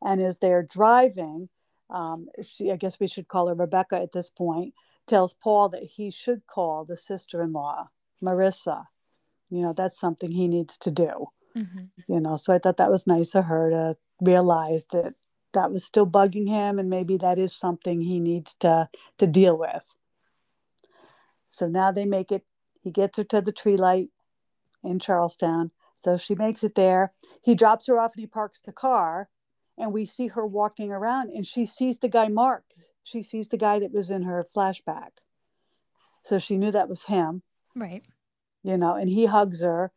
And 0.00 0.20
as 0.20 0.38
they're 0.38 0.62
driving, 0.62 1.48
um, 1.90 2.28
she, 2.42 2.72
I 2.72 2.76
guess 2.76 2.98
we 2.98 3.06
should 3.06 3.28
call 3.28 3.48
her 3.48 3.54
Rebecca 3.54 4.00
at 4.00 4.12
this 4.12 4.30
point, 4.30 4.74
tells 5.06 5.34
Paul 5.34 5.68
that 5.68 5.82
he 5.82 6.10
should 6.10 6.46
call 6.46 6.84
the 6.84 6.96
sister 6.96 7.42
in 7.42 7.52
law, 7.52 7.90
Marissa. 8.22 8.86
You 9.50 9.62
know, 9.62 9.74
that's 9.74 10.00
something 10.00 10.32
he 10.32 10.48
needs 10.48 10.78
to 10.78 10.90
do. 10.90 11.26
Mhm. 11.54 11.90
You 12.06 12.20
know, 12.20 12.36
so 12.36 12.52
I 12.54 12.58
thought 12.58 12.76
that 12.78 12.90
was 12.90 13.06
nice 13.06 13.34
of 13.34 13.44
her 13.46 13.70
to 13.70 13.96
realize 14.20 14.84
that 14.92 15.14
that 15.52 15.70
was 15.70 15.84
still 15.84 16.06
bugging 16.06 16.48
him 16.48 16.78
and 16.78 16.88
maybe 16.88 17.16
that 17.18 17.38
is 17.38 17.54
something 17.54 18.00
he 18.00 18.18
needs 18.18 18.54
to 18.56 18.88
to 19.18 19.26
deal 19.26 19.56
with. 19.56 19.84
So 21.50 21.68
now 21.68 21.92
they 21.92 22.06
make 22.06 22.32
it, 22.32 22.46
he 22.80 22.90
gets 22.90 23.18
her 23.18 23.24
to 23.24 23.40
the 23.42 23.52
tree 23.52 23.76
light 23.76 24.08
in 24.82 24.98
Charlestown. 24.98 25.70
So 25.98 26.16
she 26.16 26.34
makes 26.34 26.64
it 26.64 26.74
there. 26.74 27.12
He 27.42 27.54
drops 27.54 27.86
her 27.86 27.98
off 28.00 28.14
and 28.14 28.20
he 28.20 28.26
parks 28.26 28.60
the 28.60 28.72
car. 28.72 29.28
And 29.78 29.92
we 29.92 30.04
see 30.04 30.28
her 30.28 30.46
walking 30.46 30.90
around 30.90 31.30
and 31.30 31.46
she 31.46 31.66
sees 31.66 31.98
the 31.98 32.08
guy 32.08 32.28
Mark. 32.28 32.64
She 33.02 33.22
sees 33.22 33.48
the 33.48 33.56
guy 33.56 33.78
that 33.78 33.92
was 33.92 34.10
in 34.10 34.22
her 34.22 34.46
flashback. 34.54 35.10
So 36.22 36.38
she 36.38 36.56
knew 36.56 36.70
that 36.70 36.88
was 36.88 37.04
him, 37.04 37.42
Right. 37.74 38.04
you 38.62 38.76
know, 38.78 38.94
and 38.94 39.08
he 39.08 39.26
hugs 39.26 39.62
her. 39.62 39.92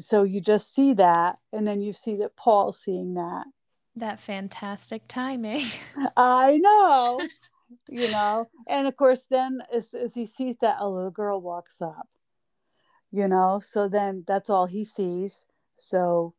So 0.00 0.22
you 0.22 0.40
just 0.40 0.74
see 0.74 0.94
that. 0.94 1.36
And 1.52 1.66
then 1.66 1.80
you 1.80 1.92
see 1.92 2.16
that 2.16 2.36
Paul's 2.36 2.80
seeing 2.80 3.14
that. 3.14 3.44
That 3.96 4.20
fantastic 4.20 5.02
timing. 5.08 5.66
I 6.16 6.58
know, 6.58 7.20
you 7.88 8.10
know. 8.10 8.48
And 8.66 8.86
of 8.86 8.96
course, 8.96 9.26
then 9.30 9.62
as, 9.72 9.94
as 9.94 10.14
he 10.14 10.26
sees 10.26 10.56
that, 10.60 10.78
a 10.80 10.88
little 10.88 11.10
girl 11.10 11.40
walks 11.40 11.82
up, 11.82 12.08
you 13.10 13.28
know. 13.28 13.60
So 13.62 13.88
then 13.88 14.24
that's 14.26 14.48
all 14.48 14.66
he 14.66 14.84
sees. 14.84 15.46
So, 15.76 16.34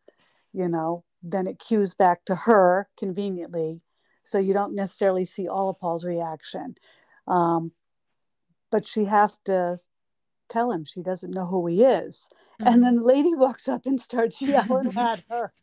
you 0.53 0.67
know, 0.67 1.03
then 1.21 1.45
it 1.45 1.59
cues 1.59 1.93
back 1.93 2.25
to 2.25 2.35
her 2.35 2.87
conveniently. 2.97 3.81
So 4.23 4.39
you 4.39 4.53
don't 4.53 4.75
necessarily 4.75 5.25
see 5.25 5.47
all 5.47 5.69
of 5.69 5.79
Paul's 5.79 6.05
reaction. 6.05 6.75
Um, 7.27 7.73
but 8.71 8.87
she 8.87 9.05
has 9.05 9.39
to 9.45 9.79
tell 10.49 10.71
him 10.71 10.85
she 10.85 11.01
doesn't 11.01 11.31
know 11.31 11.45
who 11.45 11.67
he 11.67 11.83
is. 11.83 12.29
And 12.65 12.83
then 12.83 12.97
the 12.97 13.03
lady 13.03 13.33
walks 13.33 13.67
up 13.67 13.85
and 13.85 13.99
starts 13.99 14.41
yelling 14.41 14.93
at 14.97 15.23
her, 15.29 15.53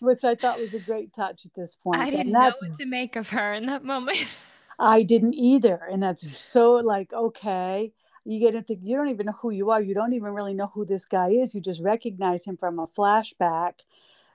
which 0.00 0.24
I 0.24 0.34
thought 0.34 0.60
was 0.60 0.74
a 0.74 0.78
great 0.80 1.12
touch 1.12 1.44
at 1.46 1.54
this 1.54 1.76
point. 1.76 2.00
I 2.02 2.10
didn't 2.10 2.32
know 2.32 2.52
what 2.60 2.76
to 2.78 2.86
make 2.86 3.16
of 3.16 3.30
her 3.30 3.52
in 3.54 3.66
that 3.66 3.84
moment. 3.84 4.36
I 4.78 5.02
didn't 5.02 5.34
either. 5.34 5.80
And 5.90 6.02
that's 6.02 6.38
so 6.38 6.72
like, 6.74 7.12
okay. 7.12 7.92
You 8.24 8.38
get 8.40 8.54
into 8.54 8.76
you 8.82 8.94
don't 8.94 9.08
even 9.08 9.24
know 9.26 9.36
who 9.40 9.50
you 9.50 9.70
are. 9.70 9.80
You 9.80 9.94
don't 9.94 10.12
even 10.12 10.34
really 10.34 10.52
know 10.52 10.70
who 10.74 10.84
this 10.84 11.06
guy 11.06 11.30
is. 11.30 11.54
You 11.54 11.62
just 11.62 11.80
recognize 11.80 12.44
him 12.44 12.58
from 12.58 12.78
a 12.78 12.86
flashback, 12.86 13.80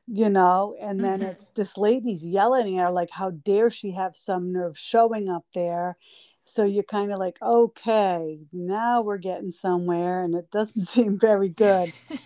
you 0.07 0.29
know, 0.29 0.75
and 0.81 1.03
then 1.03 1.19
Mhm. 1.19 1.29
it's 1.31 1.49
this 1.49 1.77
lady's 1.77 2.25
yelling 2.25 2.79
at 2.79 2.85
her, 2.85 2.91
like, 2.91 3.11
how 3.11 3.29
dare 3.29 3.69
she 3.69 3.91
have 3.91 4.17
some 4.17 4.51
nerve 4.51 4.77
showing 4.77 5.29
up 5.29 5.45
there. 5.53 5.97
So 6.45 6.65
you're 6.65 6.83
kind 6.83 7.11
of 7.11 7.19
like, 7.19 7.37
okay, 7.41 8.39
now 8.51 9.01
we're 9.01 9.17
getting 9.17 9.51
somewhere, 9.51 10.23
and 10.23 10.35
it 10.35 10.51
doesn't 10.51 10.85
seem 10.87 11.19
very 11.19 11.49
good. 11.49 11.93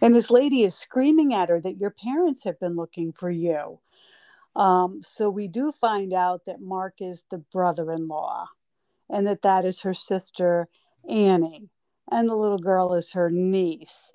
and 0.00 0.14
this 0.14 0.30
lady 0.30 0.62
is 0.62 0.74
screaming 0.74 1.34
at 1.34 1.48
her 1.48 1.60
that 1.60 1.78
your 1.78 1.90
parents 1.90 2.44
have 2.44 2.60
been 2.60 2.76
looking 2.76 3.12
for 3.12 3.30
you. 3.30 3.80
Um, 4.56 5.00
so 5.04 5.30
we 5.30 5.48
do 5.48 5.72
find 5.72 6.12
out 6.12 6.44
that 6.46 6.60
Mark 6.60 6.94
is 7.00 7.24
the 7.30 7.38
brother-in-law, 7.38 8.48
and 9.08 9.26
that 9.26 9.42
that 9.42 9.64
is 9.64 9.82
her 9.82 9.94
sister 9.94 10.68
Annie, 11.08 11.70
and 12.10 12.28
the 12.28 12.34
little 12.34 12.58
girl 12.58 12.94
is 12.94 13.12
her 13.12 13.30
niece. 13.30 14.12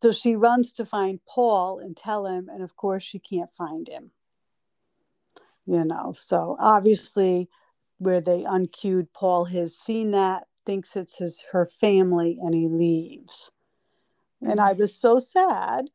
So 0.00 0.12
she 0.12 0.36
runs 0.36 0.72
to 0.72 0.86
find 0.86 1.20
Paul 1.26 1.80
and 1.80 1.96
tell 1.96 2.26
him, 2.26 2.48
and 2.48 2.62
of 2.62 2.76
course 2.76 3.02
she 3.02 3.18
can't 3.18 3.54
find 3.54 3.88
him. 3.88 4.12
You 5.68 5.84
know, 5.84 6.14
so 6.16 6.56
obviously 6.58 7.50
where 7.98 8.22
they 8.22 8.44
uncued 8.48 9.12
Paul 9.12 9.44
has 9.46 9.76
seen 9.76 10.12
that, 10.12 10.44
thinks 10.64 10.96
it's 10.96 11.18
his 11.18 11.44
her 11.52 11.66
family, 11.66 12.38
and 12.40 12.54
he 12.54 12.68
leaves. 12.68 13.50
And 14.40 14.60
I 14.60 14.72
mm. 14.72 14.78
was 14.78 14.94
so 14.94 15.18
sad. 15.18 15.90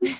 it's 0.00 0.18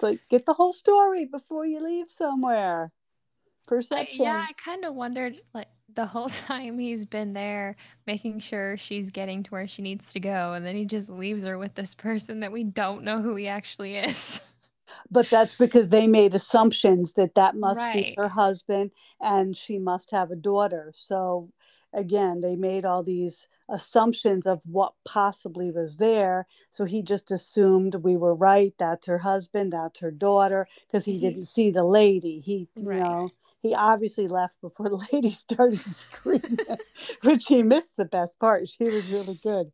like 0.00 0.20
get 0.30 0.46
the 0.46 0.54
whole 0.54 0.72
story 0.72 1.24
before 1.24 1.66
you 1.66 1.82
leave 1.82 2.10
somewhere. 2.10 2.92
I, 2.92 3.68
Perception. 3.68 4.22
yeah, 4.22 4.46
I 4.48 4.52
kind 4.52 4.84
of 4.84 4.94
wondered 4.94 5.40
like 5.52 5.68
the 5.94 6.06
whole 6.06 6.28
time 6.46 6.78
he's 6.78 7.06
been 7.06 7.32
there 7.32 7.76
making 8.06 8.40
sure 8.40 8.76
she's 8.76 9.10
getting 9.10 9.42
to 9.42 9.50
where 9.50 9.66
she 9.66 9.82
needs 9.82 10.06
to 10.10 10.20
go, 10.20 10.52
and 10.52 10.64
then 10.64 10.76
he 10.76 10.84
just 10.84 11.10
leaves 11.10 11.44
her 11.44 11.58
with 11.58 11.74
this 11.74 11.94
person 11.94 12.40
that 12.40 12.52
we 12.52 12.64
don't 12.64 13.02
know 13.02 13.20
who 13.20 13.34
he 13.34 13.48
actually 13.48 13.96
is. 13.96 14.40
but 15.10 15.28
that's 15.30 15.54
because 15.54 15.88
they 15.88 16.06
made 16.06 16.34
assumptions 16.34 17.14
that 17.14 17.34
that 17.34 17.56
must 17.56 17.80
be 17.92 18.14
her 18.16 18.28
husband 18.28 18.90
and 19.20 19.56
she 19.56 19.78
must 19.78 20.10
have 20.10 20.30
a 20.30 20.36
daughter. 20.36 20.92
So 20.96 21.50
again 21.94 22.40
they 22.42 22.56
made 22.56 22.84
all 22.84 23.02
these 23.02 23.48
assumptions 23.68 24.46
of 24.46 24.62
what 24.66 24.94
possibly 25.04 25.70
was 25.70 25.98
there. 25.98 26.46
So 26.70 26.84
he 26.84 27.02
just 27.02 27.30
assumed 27.30 27.94
we 27.96 28.16
were 28.16 28.34
right 28.34 28.74
that's 28.78 29.06
her 29.06 29.18
husband 29.18 29.72
that's 29.72 30.00
her 30.00 30.10
daughter 30.10 30.68
because 30.90 31.04
he 31.04 31.12
He- 31.14 31.20
didn't 31.30 31.44
see 31.46 31.70
the 31.70 31.84
lady. 31.84 32.40
He 32.40 32.68
you 32.76 32.86
Right. 32.86 32.98
know 32.98 33.30
he 33.62 33.74
obviously 33.74 34.28
left 34.28 34.60
before 34.60 34.88
the 34.88 35.04
lady 35.12 35.32
started 35.32 35.80
screaming 35.94 36.58
which 37.22 37.46
he 37.46 37.62
missed 37.62 37.96
the 37.96 38.04
best 38.04 38.38
part. 38.38 38.68
She 38.68 38.84
was 38.84 39.08
really 39.10 39.38
good 39.42 39.72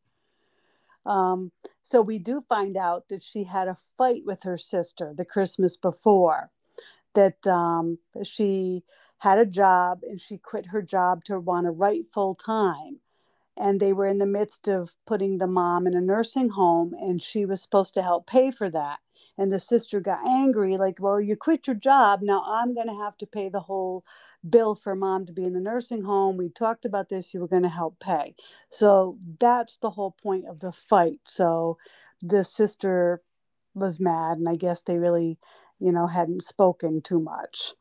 um, 1.06 1.52
so 1.82 2.00
we 2.00 2.18
do 2.18 2.44
find 2.48 2.76
out 2.76 3.08
that 3.08 3.22
she 3.22 3.44
had 3.44 3.68
a 3.68 3.76
fight 3.98 4.22
with 4.24 4.42
her 4.44 4.58
sister 4.58 5.12
the 5.16 5.24
Christmas 5.24 5.76
before, 5.76 6.50
that 7.14 7.46
um, 7.46 7.98
she 8.22 8.82
had 9.18 9.38
a 9.38 9.46
job 9.46 10.00
and 10.02 10.20
she 10.20 10.38
quit 10.38 10.66
her 10.66 10.82
job 10.82 11.24
to 11.24 11.38
want 11.38 11.66
to 11.66 11.70
write 11.70 12.12
full 12.12 12.34
time. 12.34 13.00
And 13.56 13.78
they 13.78 13.92
were 13.92 14.08
in 14.08 14.18
the 14.18 14.26
midst 14.26 14.66
of 14.66 14.96
putting 15.06 15.38
the 15.38 15.46
mom 15.46 15.86
in 15.86 15.94
a 15.94 16.00
nursing 16.00 16.50
home, 16.50 16.92
and 16.98 17.22
she 17.22 17.44
was 17.46 17.62
supposed 17.62 17.94
to 17.94 18.02
help 18.02 18.26
pay 18.26 18.50
for 18.50 18.68
that. 18.70 18.98
And 19.36 19.52
the 19.52 19.58
sister 19.58 20.00
got 20.00 20.26
angry, 20.26 20.76
like, 20.76 20.98
Well, 21.00 21.20
you 21.20 21.36
quit 21.36 21.66
your 21.66 21.76
job. 21.76 22.20
Now 22.22 22.44
I'm 22.46 22.74
going 22.74 22.88
to 22.88 22.94
have 22.94 23.16
to 23.18 23.26
pay 23.26 23.48
the 23.48 23.60
whole 23.60 24.04
bill 24.48 24.74
for 24.74 24.94
mom 24.94 25.26
to 25.26 25.32
be 25.32 25.44
in 25.44 25.54
the 25.54 25.60
nursing 25.60 26.02
home. 26.02 26.36
We 26.36 26.48
talked 26.48 26.84
about 26.84 27.08
this. 27.08 27.34
You 27.34 27.40
were 27.40 27.48
going 27.48 27.62
to 27.62 27.68
help 27.68 27.98
pay. 27.98 28.34
So 28.70 29.18
that's 29.40 29.76
the 29.76 29.90
whole 29.90 30.12
point 30.12 30.46
of 30.46 30.60
the 30.60 30.72
fight. 30.72 31.20
So 31.24 31.78
the 32.22 32.44
sister 32.44 33.22
was 33.74 33.98
mad, 33.98 34.38
and 34.38 34.48
I 34.48 34.56
guess 34.56 34.82
they 34.82 34.98
really, 34.98 35.38
you 35.80 35.90
know, 35.90 36.06
hadn't 36.06 36.42
spoken 36.42 37.02
too 37.02 37.18
much. 37.20 37.74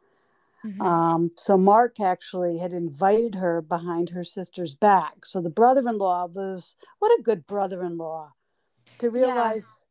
Mhm. 0.66 0.82
Um, 0.82 1.32
so 1.38 1.58
Mark 1.58 2.00
actually 2.00 2.58
had 2.58 2.74
invited 2.74 3.36
her 3.36 3.62
behind 3.62 4.10
her 4.10 4.24
sister's 4.24 4.76
back. 4.76 5.26
So 5.26 5.42
the 5.42 5.50
brother-in-law 5.50 6.28
was 6.28 6.76
what 7.00 7.18
a 7.20 7.22
good 7.22 7.46
brother-in-law 7.46 8.32
to 9.00 9.10
realize 9.10 9.83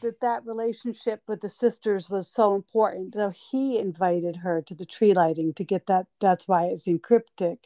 that 0.00 0.20
that 0.20 0.44
relationship 0.46 1.22
with 1.26 1.40
the 1.40 1.48
sisters 1.48 2.10
was 2.10 2.28
so 2.28 2.54
important. 2.54 3.14
So 3.14 3.30
he 3.30 3.78
invited 3.78 4.36
her 4.36 4.62
to 4.62 4.74
the 4.74 4.86
tree 4.86 5.14
lighting 5.14 5.54
to 5.54 5.64
get 5.64 5.86
that. 5.86 6.06
That's 6.20 6.48
why 6.48 6.64
it's 6.64 6.84
encryptic. 6.84 7.58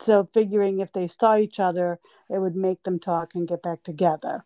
So 0.00 0.24
figuring 0.32 0.80
if 0.80 0.92
they 0.92 1.08
saw 1.08 1.36
each 1.36 1.60
other, 1.60 2.00
it 2.28 2.38
would 2.38 2.56
make 2.56 2.82
them 2.84 2.98
talk 2.98 3.34
and 3.34 3.46
get 3.46 3.62
back 3.62 3.82
together. 3.82 4.44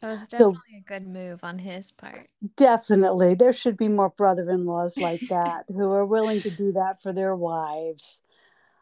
That 0.00 0.10
was 0.10 0.28
definitely 0.28 0.76
a 0.78 0.88
good 0.88 1.06
move 1.06 1.42
on 1.42 1.58
his 1.58 1.90
part. 1.90 2.28
Definitely. 2.56 3.34
There 3.34 3.52
should 3.52 3.76
be 3.76 3.88
more 3.88 4.10
brother 4.10 4.50
in 4.50 4.66
laws 4.66 4.98
like 4.98 5.22
that 5.30 5.64
who 5.68 5.90
are 5.92 6.04
willing 6.04 6.42
to 6.42 6.50
do 6.50 6.72
that 6.72 7.02
for 7.02 7.12
their 7.12 7.34
wives. 7.34 8.20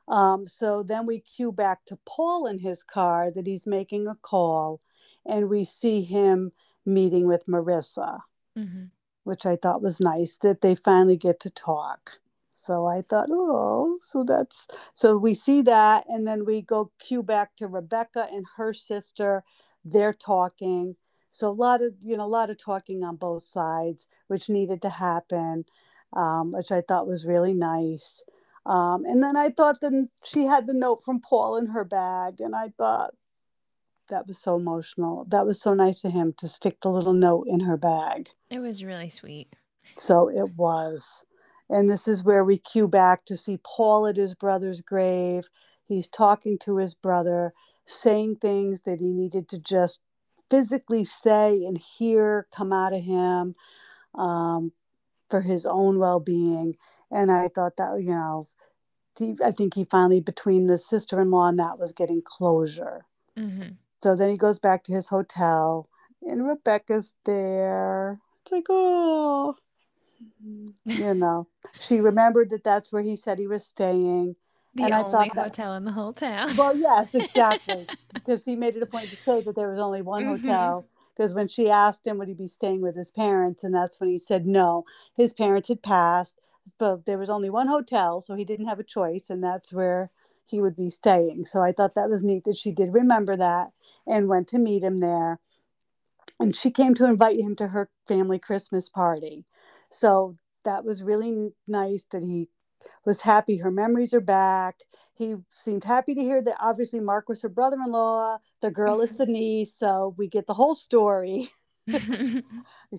Um, 0.08 0.46
so 0.48 0.82
then 0.82 1.06
we 1.06 1.20
cue 1.20 1.52
back 1.52 1.84
to 1.86 1.98
Paul 2.04 2.46
in 2.46 2.58
his 2.58 2.82
car 2.82 3.30
that 3.30 3.46
he's 3.46 3.66
making 3.66 4.08
a 4.08 4.16
call, 4.16 4.80
and 5.24 5.48
we 5.48 5.64
see 5.64 6.02
him 6.02 6.52
meeting 6.84 7.26
with 7.26 7.46
Marissa, 7.46 8.20
hmm 8.56 8.84
which 9.24 9.46
I 9.46 9.56
thought 9.56 9.82
was 9.82 10.00
nice 10.00 10.36
that 10.38 10.62
they 10.62 10.74
finally 10.74 11.16
get 11.16 11.38
to 11.40 11.50
talk. 11.50 12.18
So 12.54 12.86
I 12.86 13.02
thought, 13.02 13.28
oh, 13.30 13.98
so 14.04 14.24
that's 14.24 14.66
so 14.94 15.16
we 15.16 15.34
see 15.34 15.62
that, 15.62 16.04
and 16.08 16.26
then 16.26 16.44
we 16.44 16.62
go 16.62 16.92
cue 16.98 17.22
back 17.22 17.56
to 17.56 17.66
Rebecca 17.66 18.28
and 18.32 18.46
her 18.56 18.72
sister. 18.72 19.42
They're 19.84 20.12
talking. 20.12 20.96
So 21.30 21.48
a 21.48 21.52
lot 21.52 21.82
of 21.82 21.94
you 22.02 22.16
know 22.16 22.24
a 22.24 22.26
lot 22.26 22.50
of 22.50 22.58
talking 22.58 23.02
on 23.02 23.16
both 23.16 23.42
sides, 23.42 24.06
which 24.28 24.48
needed 24.48 24.82
to 24.82 24.90
happen, 24.90 25.64
um, 26.12 26.52
which 26.52 26.70
I 26.70 26.82
thought 26.82 27.08
was 27.08 27.26
really 27.26 27.54
nice. 27.54 28.22
Um, 28.64 29.04
and 29.06 29.22
then 29.22 29.36
I 29.36 29.50
thought 29.50 29.80
then 29.80 30.10
she 30.24 30.44
had 30.44 30.66
the 30.68 30.74
note 30.74 31.02
from 31.02 31.20
Paul 31.20 31.56
in 31.56 31.66
her 31.66 31.84
bag, 31.84 32.40
and 32.40 32.54
I 32.54 32.72
thought 32.78 33.14
that 34.08 34.26
was 34.26 34.38
so 34.38 34.56
emotional. 34.56 35.24
That 35.28 35.46
was 35.46 35.60
so 35.60 35.74
nice 35.74 36.04
of 36.04 36.12
him 36.12 36.34
to 36.38 36.48
stick 36.48 36.80
the 36.80 36.90
little 36.90 37.12
note 37.12 37.46
in 37.48 37.60
her 37.60 37.76
bag. 37.76 38.30
It 38.50 38.58
was 38.58 38.84
really 38.84 39.08
sweet. 39.08 39.48
So 39.96 40.28
it 40.28 40.54
was. 40.56 41.24
And 41.68 41.88
this 41.88 42.06
is 42.06 42.24
where 42.24 42.44
we 42.44 42.58
cue 42.58 42.88
back 42.88 43.24
to 43.26 43.36
see 43.36 43.58
Paul 43.64 44.06
at 44.06 44.16
his 44.16 44.34
brother's 44.34 44.80
grave. 44.80 45.44
He's 45.86 46.08
talking 46.08 46.58
to 46.60 46.76
his 46.76 46.94
brother, 46.94 47.54
saying 47.86 48.36
things 48.36 48.82
that 48.82 49.00
he 49.00 49.10
needed 49.10 49.48
to 49.48 49.58
just 49.58 50.00
physically 50.50 51.04
say 51.04 51.64
and 51.64 51.78
hear 51.78 52.46
come 52.54 52.72
out 52.72 52.92
of 52.92 53.02
him 53.02 53.54
um, 54.14 54.72
for 55.30 55.40
his 55.40 55.64
own 55.64 55.98
well 55.98 56.20
being. 56.20 56.76
And 57.10 57.30
I 57.30 57.48
thought 57.48 57.76
that, 57.78 58.02
you 58.02 58.10
know, 58.10 58.48
I 59.44 59.50
think 59.50 59.74
he 59.74 59.84
finally, 59.84 60.20
between 60.20 60.66
the 60.66 60.78
sister 60.78 61.20
in 61.20 61.30
law 61.30 61.48
and 61.48 61.58
that, 61.58 61.78
was 61.78 61.92
getting 61.92 62.22
closure. 62.22 63.06
hmm 63.36 63.72
So 64.02 64.16
then 64.16 64.30
he 64.30 64.36
goes 64.36 64.58
back 64.58 64.82
to 64.84 64.92
his 64.92 65.08
hotel, 65.08 65.88
and 66.22 66.46
Rebecca's 66.46 67.14
there. 67.24 68.20
It's 68.42 68.50
like, 68.52 68.66
oh, 68.68 69.54
you 70.84 71.14
know, 71.14 71.46
she 71.78 72.00
remembered 72.00 72.50
that 72.50 72.64
that's 72.64 72.90
where 72.92 73.02
he 73.02 73.14
said 73.14 73.38
he 73.38 73.46
was 73.46 73.64
staying. 73.64 74.34
The 74.74 74.84
And 74.84 74.94
I 74.94 74.98
only 75.02 75.10
thought 75.12 75.34
that- 75.36 75.42
hotel 75.44 75.74
in 75.74 75.84
the 75.84 75.92
whole 75.92 76.12
town. 76.12 76.56
Well, 76.56 76.76
yes, 76.76 77.14
exactly, 77.14 77.86
because 78.12 78.44
he 78.44 78.56
made 78.56 78.76
it 78.76 78.82
a 78.82 78.86
point 78.86 79.10
to 79.10 79.16
say 79.16 79.40
that 79.42 79.54
there 79.54 79.70
was 79.70 79.78
only 79.78 80.02
one 80.02 80.24
Mhm. 80.24 80.38
hotel. 80.42 80.86
Because 81.14 81.34
when 81.34 81.46
she 81.46 81.68
asked 81.70 82.06
him 82.06 82.16
would 82.18 82.28
he 82.28 82.34
be 82.34 82.48
staying 82.48 82.80
with 82.80 82.96
his 82.96 83.10
parents, 83.10 83.62
and 83.62 83.74
that's 83.74 84.00
when 84.00 84.08
he 84.08 84.18
said 84.18 84.46
no, 84.46 84.84
his 85.14 85.32
parents 85.34 85.68
had 85.68 85.82
passed, 85.82 86.40
but 86.78 87.04
there 87.04 87.18
was 87.18 87.28
only 87.30 87.50
one 87.50 87.68
hotel, 87.68 88.20
so 88.22 88.34
he 88.34 88.44
didn't 88.46 88.66
have 88.66 88.80
a 88.80 88.84
choice, 88.84 89.28
and 89.28 89.44
that's 89.44 89.72
where 89.72 90.10
he 90.44 90.60
would 90.60 90.76
be 90.76 90.90
staying. 90.90 91.46
So 91.46 91.60
I 91.60 91.72
thought 91.72 91.94
that 91.94 92.10
was 92.10 92.22
neat 92.22 92.44
that 92.44 92.56
she 92.56 92.72
did 92.72 92.92
remember 92.92 93.36
that 93.36 93.70
and 94.06 94.28
went 94.28 94.48
to 94.48 94.58
meet 94.58 94.82
him 94.82 94.98
there. 94.98 95.38
And 96.38 96.54
she 96.54 96.70
came 96.70 96.94
to 96.94 97.04
invite 97.06 97.38
him 97.38 97.54
to 97.56 97.68
her 97.68 97.88
family 98.08 98.38
Christmas 98.38 98.88
party. 98.88 99.44
So 99.90 100.36
that 100.64 100.84
was 100.84 101.02
really 101.02 101.52
nice 101.66 102.04
that 102.10 102.22
he 102.22 102.48
was 103.04 103.20
happy 103.22 103.58
her 103.58 103.70
memories 103.70 104.14
are 104.14 104.20
back. 104.20 104.80
He 105.14 105.36
seemed 105.54 105.84
happy 105.84 106.14
to 106.14 106.20
hear 106.20 106.42
that 106.42 106.56
obviously 106.60 107.00
Mark 107.00 107.28
was 107.28 107.42
her 107.42 107.48
brother 107.48 107.76
in 107.84 107.92
law, 107.92 108.38
the 108.60 108.70
girl 108.70 109.00
is 109.00 109.14
the 109.14 109.26
niece. 109.38 109.74
So 109.74 110.14
we 110.16 110.26
get 110.28 110.46
the 110.46 110.54
whole 110.54 110.74
story. 110.74 111.50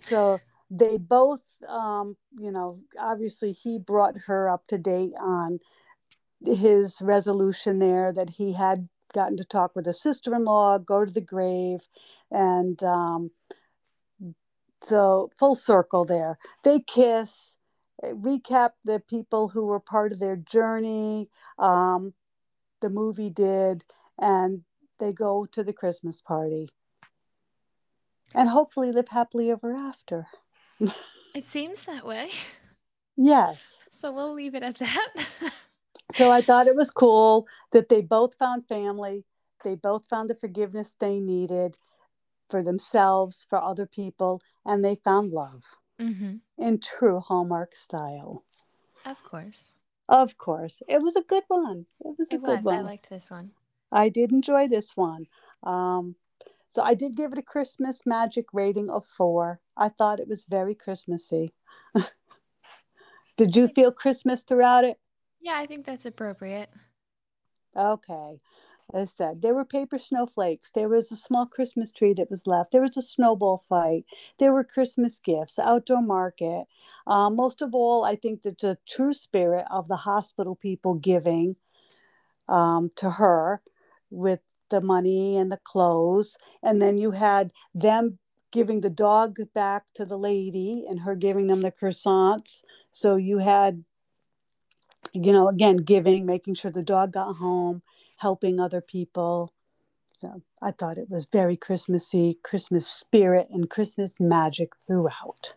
So 0.09 0.39
they 0.71 0.97
both, 0.97 1.41
um, 1.67 2.17
you 2.37 2.51
know, 2.51 2.79
obviously 2.99 3.51
he 3.51 3.77
brought 3.77 4.17
her 4.25 4.49
up 4.49 4.65
to 4.67 4.77
date 4.77 5.13
on 5.19 5.59
his 6.45 7.01
resolution 7.01 7.79
there 7.79 8.11
that 8.11 8.31
he 8.31 8.53
had 8.53 8.89
gotten 9.13 9.37
to 9.37 9.45
talk 9.45 9.75
with 9.75 9.85
his 9.85 10.01
sister 10.01 10.35
in 10.35 10.43
law, 10.43 10.77
go 10.77 11.05
to 11.05 11.11
the 11.11 11.21
grave, 11.21 11.87
and 12.31 12.83
um, 12.83 13.31
so 14.81 15.29
full 15.37 15.55
circle 15.55 16.05
there. 16.05 16.37
They 16.63 16.79
kiss, 16.79 17.55
uh, 18.03 18.07
recap 18.09 18.71
the 18.83 18.99
people 18.99 19.49
who 19.49 19.65
were 19.65 19.79
part 19.79 20.11
of 20.11 20.19
their 20.19 20.35
journey. 20.35 21.29
Um, 21.57 22.13
the 22.81 22.89
movie 22.89 23.29
did, 23.29 23.85
and 24.19 24.63
they 24.99 25.13
go 25.13 25.45
to 25.51 25.63
the 25.63 25.73
Christmas 25.73 26.21
party. 26.21 26.69
And 28.35 28.49
hopefully 28.49 28.91
live 28.91 29.09
happily 29.09 29.51
ever 29.51 29.73
after. 29.73 30.27
it 31.35 31.45
seems 31.45 31.85
that 31.85 32.05
way. 32.05 32.31
Yes. 33.15 33.83
So 33.91 34.11
we'll 34.11 34.33
leave 34.33 34.55
it 34.55 34.63
at 34.63 34.79
that. 34.79 35.09
So 36.13 36.29
I 36.29 36.41
thought 36.41 36.67
it 36.67 36.75
was 36.75 36.91
cool 36.91 37.47
that 37.71 37.89
they 37.89 38.01
both 38.01 38.35
found 38.35 38.67
family. 38.67 39.25
They 39.63 39.75
both 39.75 40.07
found 40.07 40.29
the 40.29 40.35
forgiveness 40.35 40.95
they 40.99 41.19
needed 41.19 41.77
for 42.49 42.61
themselves, 42.61 43.45
for 43.49 43.61
other 43.61 43.87
people, 43.87 44.41
and 44.65 44.83
they 44.85 44.95
found 44.95 45.31
love 45.31 45.63
hmm 45.99 46.35
in 46.57 46.79
true 46.79 47.19
Hallmark 47.19 47.75
style. 47.75 48.43
Of 49.05 49.23
course. 49.23 49.71
Of 50.07 50.37
course, 50.37 50.81
it 50.87 51.01
was 51.01 51.15
a 51.15 51.23
good 51.23 51.43
one. 51.47 51.87
It 52.01 52.15
was 52.19 52.29
a 52.31 52.35
It 52.35 52.41
good 52.41 52.57
was. 52.57 52.65
one. 52.65 52.75
I 52.75 52.81
liked 52.81 53.09
this 53.09 53.31
one. 53.31 53.51
I 53.91 54.09
did 54.09 54.31
enjoy 54.31 54.67
this 54.67 54.95
one. 54.95 55.27
Um, 55.63 56.15
so 56.69 56.83
I 56.83 56.93
did 56.93 57.15
give 57.15 57.31
it 57.33 57.39
a 57.39 57.43
Christmas 57.43 58.05
magic 58.05 58.45
rating 58.53 58.89
of 58.89 59.05
four. 59.05 59.61
I 59.77 59.89
thought 59.89 60.19
it 60.19 60.27
was 60.27 60.45
very 60.45 60.75
Christmassy. 60.75 61.53
did 63.37 63.55
you 63.55 63.67
feel 63.67 63.91
Christmas 63.91 64.43
throughout 64.43 64.83
it? 64.83 64.99
Yeah, 65.43 65.57
I 65.57 65.65
think 65.65 65.85
that's 65.85 66.05
appropriate. 66.05 66.69
Okay. 67.77 68.39
As 68.93 69.01
I 69.01 69.05
said, 69.05 69.41
there 69.41 69.53
were 69.53 69.65
paper 69.65 69.97
snowflakes. 69.97 70.71
There 70.71 70.87
was 70.87 71.11
a 71.11 71.17
small 71.17 71.45
Christmas 71.45 71.91
tree 71.91 72.13
that 72.13 72.31
was 72.31 72.47
left. 72.47 72.71
There 72.71 72.81
was 72.81 72.95
a 72.95 73.01
snowball 73.01 73.65
fight. 73.67 74.05
There 74.39 74.53
were 74.53 74.63
Christmas 74.63 75.19
gifts, 75.19 75.59
outdoor 75.59 76.01
market. 76.01 76.63
Uh, 77.05 77.29
most 77.29 77.61
of 77.61 77.75
all, 77.75 78.05
I 78.05 78.15
think 78.15 78.43
that 78.43 78.59
the 78.59 78.77
true 78.87 79.13
spirit 79.13 79.65
of 79.69 79.89
the 79.89 79.97
hospital 79.97 80.55
people 80.55 80.93
giving 80.93 81.57
um, 82.47 82.91
to 82.95 83.09
her 83.11 83.61
with 84.09 84.39
the 84.69 84.79
money 84.79 85.35
and 85.35 85.51
the 85.51 85.59
clothes. 85.61 86.37
And 86.61 86.81
then 86.81 86.97
you 86.97 87.11
had 87.11 87.51
them 87.75 88.17
giving 88.51 88.79
the 88.79 88.89
dog 88.89 89.39
back 89.53 89.83
to 89.95 90.05
the 90.05 90.17
lady 90.17 90.85
and 90.87 91.01
her 91.01 91.15
giving 91.15 91.47
them 91.47 91.61
the 91.61 91.71
croissants. 91.71 92.63
So 92.91 93.17
you 93.17 93.39
had, 93.39 93.83
you 95.11 95.31
know, 95.31 95.47
again, 95.49 95.77
giving, 95.77 96.25
making 96.25 96.55
sure 96.55 96.71
the 96.71 96.83
dog 96.83 97.13
got 97.13 97.35
home, 97.35 97.81
helping 98.17 98.59
other 98.59 98.81
people. 98.81 99.53
So 100.17 100.41
I 100.61 100.71
thought 100.71 100.97
it 100.97 101.09
was 101.09 101.27
very 101.31 101.57
Christmassy, 101.57 102.39
Christmas 102.43 102.87
spirit, 102.87 103.47
and 103.51 103.69
Christmas 103.69 104.19
magic 104.19 104.73
throughout. 104.87 105.53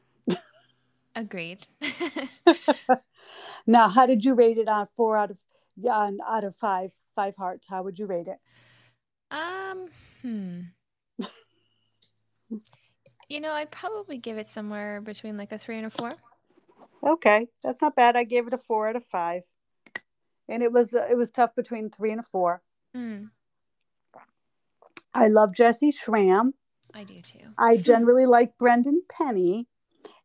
Agreed. 1.14 1.66
Now, 3.66 3.88
how 3.88 4.06
did 4.06 4.24
you 4.24 4.34
rate 4.34 4.58
it 4.58 4.68
on 4.68 4.86
four 4.96 5.16
out 5.16 5.30
of 5.32 5.38
yeah, 5.76 5.92
on- 5.92 6.18
out 6.26 6.44
of 6.44 6.54
five 6.56 6.90
five 7.14 7.34
hearts? 7.36 7.66
How 7.68 7.82
would 7.82 7.98
you 7.98 8.06
rate 8.06 8.28
it? 8.28 8.38
um, 9.30 9.88
hmm. 10.22 10.60
You 13.28 13.40
know, 13.40 13.50
I'd 13.50 13.72
probably 13.72 14.18
give 14.18 14.38
it 14.38 14.46
somewhere 14.46 15.00
between 15.00 15.36
like 15.36 15.50
a 15.50 15.58
three 15.58 15.78
and 15.78 15.86
a 15.86 15.90
four. 15.90 16.10
Okay, 17.02 17.48
that's 17.62 17.82
not 17.82 17.96
bad. 17.96 18.16
I 18.16 18.24
gave 18.24 18.46
it 18.46 18.54
a 18.54 18.58
four 18.58 18.88
out 18.88 18.96
of 18.96 19.04
five, 19.04 19.42
and 20.48 20.62
it 20.62 20.72
was 20.72 20.94
uh, 20.94 21.06
it 21.10 21.16
was 21.16 21.30
tough 21.30 21.54
between 21.54 21.90
three 21.90 22.10
and 22.10 22.20
a 22.20 22.24
four. 22.24 22.62
Mm, 22.96 23.30
I 25.14 25.28
love 25.28 25.54
Jessy 25.54 25.92
Schram. 25.92 26.52
I 26.94 27.04
do 27.04 27.20
too. 27.20 27.38
I 27.58 27.76
generally 27.76 28.26
like 28.26 28.58
Brendan 28.58 29.02
Penny, 29.08 29.68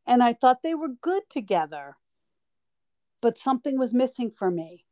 and 0.05 0.23
I 0.23 0.33
thought 0.33 0.63
they 0.63 0.75
were 0.75 0.89
good 0.89 1.23
together, 1.29 1.97
but 3.21 3.37
something 3.37 3.77
was 3.77 3.93
missing 3.93 4.31
for 4.31 4.49
me. 4.49 4.85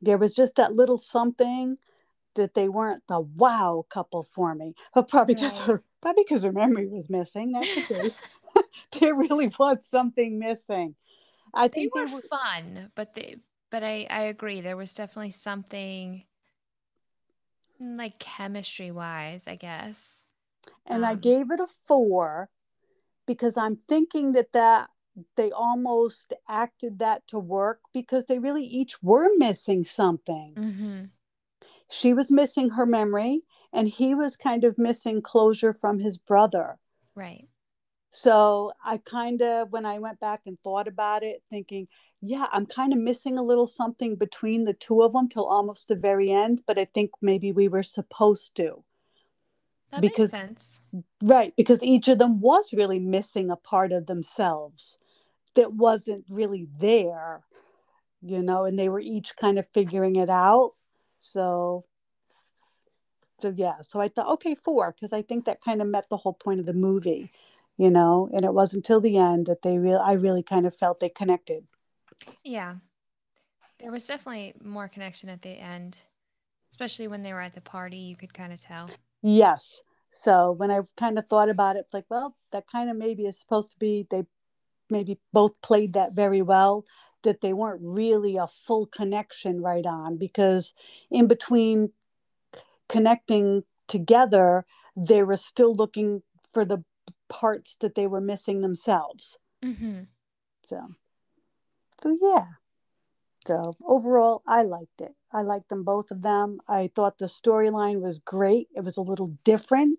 There 0.00 0.18
was 0.18 0.34
just 0.34 0.56
that 0.56 0.74
little 0.74 0.98
something 0.98 1.78
that 2.34 2.54
they 2.54 2.68
weren't 2.68 3.02
the 3.08 3.20
wow 3.20 3.84
couple 3.88 4.22
for 4.22 4.54
me. 4.54 4.74
But 4.94 5.08
probably 5.08 5.34
because 5.34 5.58
Right. 5.58 5.80
Probably 6.02 6.24
because 6.26 6.42
her 6.44 6.52
memory 6.52 6.86
was 6.86 7.10
missing. 7.10 7.52
That's 7.52 7.76
okay. 7.76 8.10
there 9.00 9.14
really 9.14 9.48
was 9.58 9.86
something 9.86 10.38
missing. 10.38 10.94
I 11.54 11.68
They 11.70 11.86
think 11.86 11.92
were 11.94 12.06
they 12.06 12.06
were 12.06 12.22
fun, 12.22 12.92
but 12.94 13.14
they 13.14 13.36
but 13.70 13.84
I 13.84 14.06
I 14.10 14.22
agree 14.22 14.60
there 14.60 14.76
was 14.76 14.92
definitely 14.94 15.30
something 15.32 16.24
mm, 17.80 17.96
like 17.98 18.18
chemistry 18.18 18.90
wise, 18.90 19.46
I 19.48 19.56
guess. 19.56 20.24
and 20.86 21.04
I 21.04 21.14
um, 21.14 21.20
gave 21.20 21.50
it 21.50 21.60
a 21.60 21.66
four 21.86 22.48
because 23.26 23.56
I'm 23.56 23.76
thinking 23.76 24.32
that 24.32 24.52
that 24.52 24.90
they 25.36 25.50
almost 25.52 26.32
acted 26.48 26.98
that 27.00 27.26
to 27.28 27.38
work 27.38 27.80
because 27.92 28.26
they 28.26 28.38
really 28.38 28.64
each 28.64 29.02
were 29.02 29.30
missing 29.38 29.84
something. 29.84 30.58
Mhm. 30.58 31.10
She 31.88 32.12
was 32.14 32.30
missing 32.30 32.70
her 32.70 32.86
memory, 32.86 33.42
and 33.76 33.86
he 33.88 34.14
was 34.14 34.36
kind 34.36 34.64
of 34.64 34.78
missing 34.78 35.20
closure 35.20 35.72
from 35.72 35.98
his 35.98 36.16
brother. 36.16 36.78
Right. 37.14 37.46
So 38.10 38.72
I 38.82 38.96
kind 38.96 39.42
of, 39.42 39.70
when 39.70 39.84
I 39.84 39.98
went 39.98 40.18
back 40.18 40.40
and 40.46 40.58
thought 40.64 40.88
about 40.88 41.22
it, 41.22 41.42
thinking, 41.50 41.86
yeah, 42.22 42.46
I'm 42.50 42.64
kind 42.64 42.94
of 42.94 42.98
missing 42.98 43.36
a 43.36 43.42
little 43.42 43.66
something 43.66 44.16
between 44.16 44.64
the 44.64 44.72
two 44.72 45.02
of 45.02 45.12
them 45.12 45.28
till 45.28 45.44
almost 45.44 45.88
the 45.88 45.94
very 45.94 46.30
end, 46.30 46.62
but 46.66 46.78
I 46.78 46.86
think 46.86 47.10
maybe 47.20 47.52
we 47.52 47.68
were 47.68 47.82
supposed 47.82 48.54
to. 48.56 48.82
That 49.90 50.00
because, 50.00 50.32
makes 50.32 50.48
sense. 50.48 50.80
Right, 51.22 51.54
because 51.56 51.82
each 51.82 52.08
of 52.08 52.18
them 52.18 52.40
was 52.40 52.72
really 52.72 52.98
missing 52.98 53.50
a 53.50 53.56
part 53.56 53.92
of 53.92 54.06
themselves 54.06 54.98
that 55.54 55.74
wasn't 55.74 56.24
really 56.30 56.66
there, 56.80 57.42
you 58.22 58.42
know, 58.42 58.64
and 58.64 58.78
they 58.78 58.88
were 58.88 59.00
each 59.00 59.36
kind 59.36 59.58
of 59.58 59.68
figuring 59.74 60.16
it 60.16 60.30
out. 60.30 60.72
So 61.20 61.84
so 63.40 63.52
yeah 63.56 63.76
so 63.82 64.00
i 64.00 64.08
thought 64.08 64.28
okay 64.28 64.54
four 64.54 64.92
because 64.92 65.12
i 65.12 65.22
think 65.22 65.44
that 65.44 65.60
kind 65.62 65.80
of 65.82 65.88
met 65.88 66.08
the 66.08 66.16
whole 66.16 66.32
point 66.34 66.60
of 66.60 66.66
the 66.66 66.72
movie 66.72 67.30
you 67.76 67.90
know 67.90 68.28
and 68.32 68.44
it 68.44 68.54
wasn't 68.54 68.76
until 68.84 69.00
the 69.00 69.16
end 69.16 69.46
that 69.46 69.62
they 69.62 69.78
real 69.78 69.98
i 69.98 70.12
really 70.12 70.42
kind 70.42 70.66
of 70.66 70.74
felt 70.76 71.00
they 71.00 71.08
connected 71.08 71.64
Yeah. 72.44 72.76
There 73.78 73.92
was 73.92 74.06
definitely 74.06 74.54
more 74.64 74.88
connection 74.88 75.28
at 75.28 75.42
the 75.42 75.50
end, 75.50 75.98
especially 76.70 77.08
when 77.08 77.20
they 77.20 77.34
were 77.34 77.42
at 77.42 77.52
the 77.52 77.60
party. 77.60 77.98
You 77.98 78.16
could 78.16 78.32
kind 78.32 78.52
of 78.52 78.60
tell. 78.60 78.88
yes 79.22 79.82
so 80.10 80.52
when 80.52 80.70
i 80.70 80.80
kind 80.96 81.18
of 81.18 81.26
thought 81.28 81.50
about 81.50 81.76
it 81.76 81.80
it's 81.80 81.92
like 81.92 82.06
well 82.08 82.36
that 82.52 82.66
kind 82.70 82.88
of 82.88 82.96
maybe 82.96 83.26
is 83.26 83.38
supposed 83.38 83.72
to 83.72 83.78
be 83.78 84.06
they 84.10 84.24
maybe 84.88 85.18
both 85.32 85.52
played 85.62 85.92
that 85.94 86.14
very 86.14 86.40
well 86.42 86.84
that 87.22 87.40
they 87.40 87.52
weren't 87.52 87.80
really 87.82 88.36
a 88.36 88.46
full 88.46 88.86
connection 88.86 89.60
right 89.60 89.84
on 89.84 90.16
because 90.16 90.72
in 91.10 91.26
between 91.26 91.90
connecting 92.88 93.62
together 93.88 94.64
they 94.96 95.22
were 95.22 95.36
still 95.36 95.74
looking 95.74 96.22
for 96.52 96.64
the 96.64 96.82
parts 97.28 97.76
that 97.80 97.94
they 97.94 98.06
were 98.06 98.20
missing 98.20 98.60
themselves. 98.62 99.36
Mm-hmm. 99.64 100.02
so 100.66 100.80
so 102.02 102.18
yeah. 102.20 102.46
So 103.46 103.74
overall 103.86 104.42
i 104.46 104.62
liked 104.62 105.00
it. 105.00 105.14
I 105.32 105.42
liked 105.42 105.68
them 105.68 105.84
both 105.84 106.10
of 106.10 106.22
them. 106.22 106.60
I 106.66 106.90
thought 106.94 107.18
the 107.18 107.26
storyline 107.26 108.00
was 108.00 108.18
great. 108.18 108.68
It 108.74 108.84
was 108.84 108.96
a 108.96 109.02
little 109.02 109.36
different. 109.44 109.98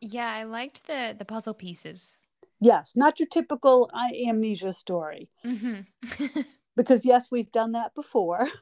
Yeah, 0.00 0.30
I 0.30 0.44
liked 0.44 0.86
the 0.86 1.16
the 1.18 1.24
puzzle 1.24 1.54
pieces. 1.54 2.18
yes 2.60 2.94
not 2.96 3.18
your 3.20 3.28
typical 3.28 3.90
uh, 3.94 4.10
amnesia 4.28 4.72
story. 4.72 5.30
Mm-hmm. 5.44 6.40
because 6.76 7.06
yes 7.06 7.28
we've 7.30 7.52
done 7.52 7.72
that 7.72 7.94
before. 7.94 8.48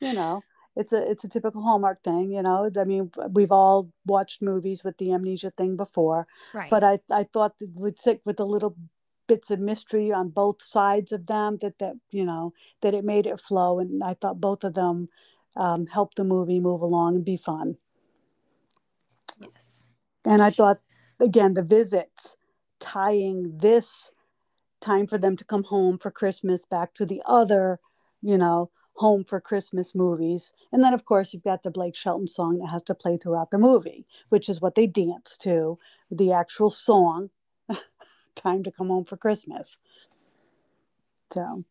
You 0.00 0.14
know 0.14 0.42
it's 0.76 0.92
a 0.92 1.10
it's 1.10 1.24
a 1.24 1.28
typical 1.28 1.62
hallmark 1.62 2.02
thing 2.02 2.32
you 2.32 2.42
know 2.42 2.70
i 2.78 2.84
mean 2.84 3.10
we've 3.30 3.52
all 3.52 3.90
watched 4.06 4.40
movies 4.40 4.82
with 4.82 4.96
the 4.98 5.12
amnesia 5.12 5.52
thing 5.56 5.76
before 5.76 6.26
right. 6.54 6.70
but 6.70 6.82
i 6.82 6.98
i 7.10 7.24
thought 7.24 7.58
that 7.58 7.70
would 7.74 7.98
stick 7.98 8.20
with 8.24 8.36
the 8.36 8.46
little 8.46 8.76
bits 9.26 9.50
of 9.50 9.60
mystery 9.60 10.10
on 10.12 10.28
both 10.28 10.62
sides 10.62 11.12
of 11.12 11.26
them 11.26 11.58
that 11.60 11.78
that 11.78 11.94
you 12.10 12.24
know 12.24 12.52
that 12.80 12.94
it 12.94 13.04
made 13.04 13.26
it 13.26 13.40
flow 13.40 13.78
and 13.78 14.02
i 14.02 14.14
thought 14.14 14.40
both 14.40 14.64
of 14.64 14.74
them 14.74 15.08
um, 15.54 15.86
helped 15.86 16.16
the 16.16 16.24
movie 16.24 16.60
move 16.60 16.80
along 16.80 17.14
and 17.16 17.24
be 17.24 17.36
fun 17.36 17.76
yes. 19.40 19.84
and 20.24 20.42
i 20.42 20.50
thought 20.50 20.80
again 21.20 21.54
the 21.54 21.62
visits 21.62 22.36
tying 22.80 23.58
this 23.58 24.10
time 24.80 25.06
for 25.06 25.18
them 25.18 25.36
to 25.36 25.44
come 25.44 25.64
home 25.64 25.98
for 25.98 26.10
christmas 26.10 26.64
back 26.64 26.94
to 26.94 27.04
the 27.04 27.22
other 27.26 27.78
you 28.22 28.38
know 28.38 28.70
home 28.94 29.24
for 29.24 29.40
christmas 29.40 29.94
movies. 29.94 30.52
And 30.72 30.82
then 30.82 30.94
of 30.94 31.04
course 31.04 31.32
you've 31.32 31.42
got 31.44 31.62
the 31.62 31.70
blake 31.70 31.96
shelton 31.96 32.28
song 32.28 32.58
that 32.58 32.68
has 32.68 32.82
to 32.84 32.94
play 32.94 33.16
throughout 33.16 33.50
the 33.50 33.58
movie 33.58 34.06
which 34.28 34.48
is 34.48 34.60
what 34.60 34.74
they 34.74 34.86
dance 34.86 35.36
to 35.38 35.78
the 36.10 36.32
actual 36.32 36.70
song 36.70 37.30
time 38.34 38.62
to 38.62 38.70
come 38.70 38.88
home 38.88 39.04
for 39.04 39.16
christmas. 39.16 39.76
So 41.32 41.64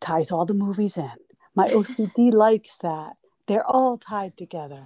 ties 0.00 0.30
all 0.30 0.46
the 0.46 0.54
movies 0.54 0.96
in. 0.96 1.12
My 1.54 1.68
ocd 1.68 2.32
likes 2.32 2.76
that. 2.78 3.16
They're 3.46 3.66
all 3.66 3.98
tied 3.98 4.36
together. 4.36 4.84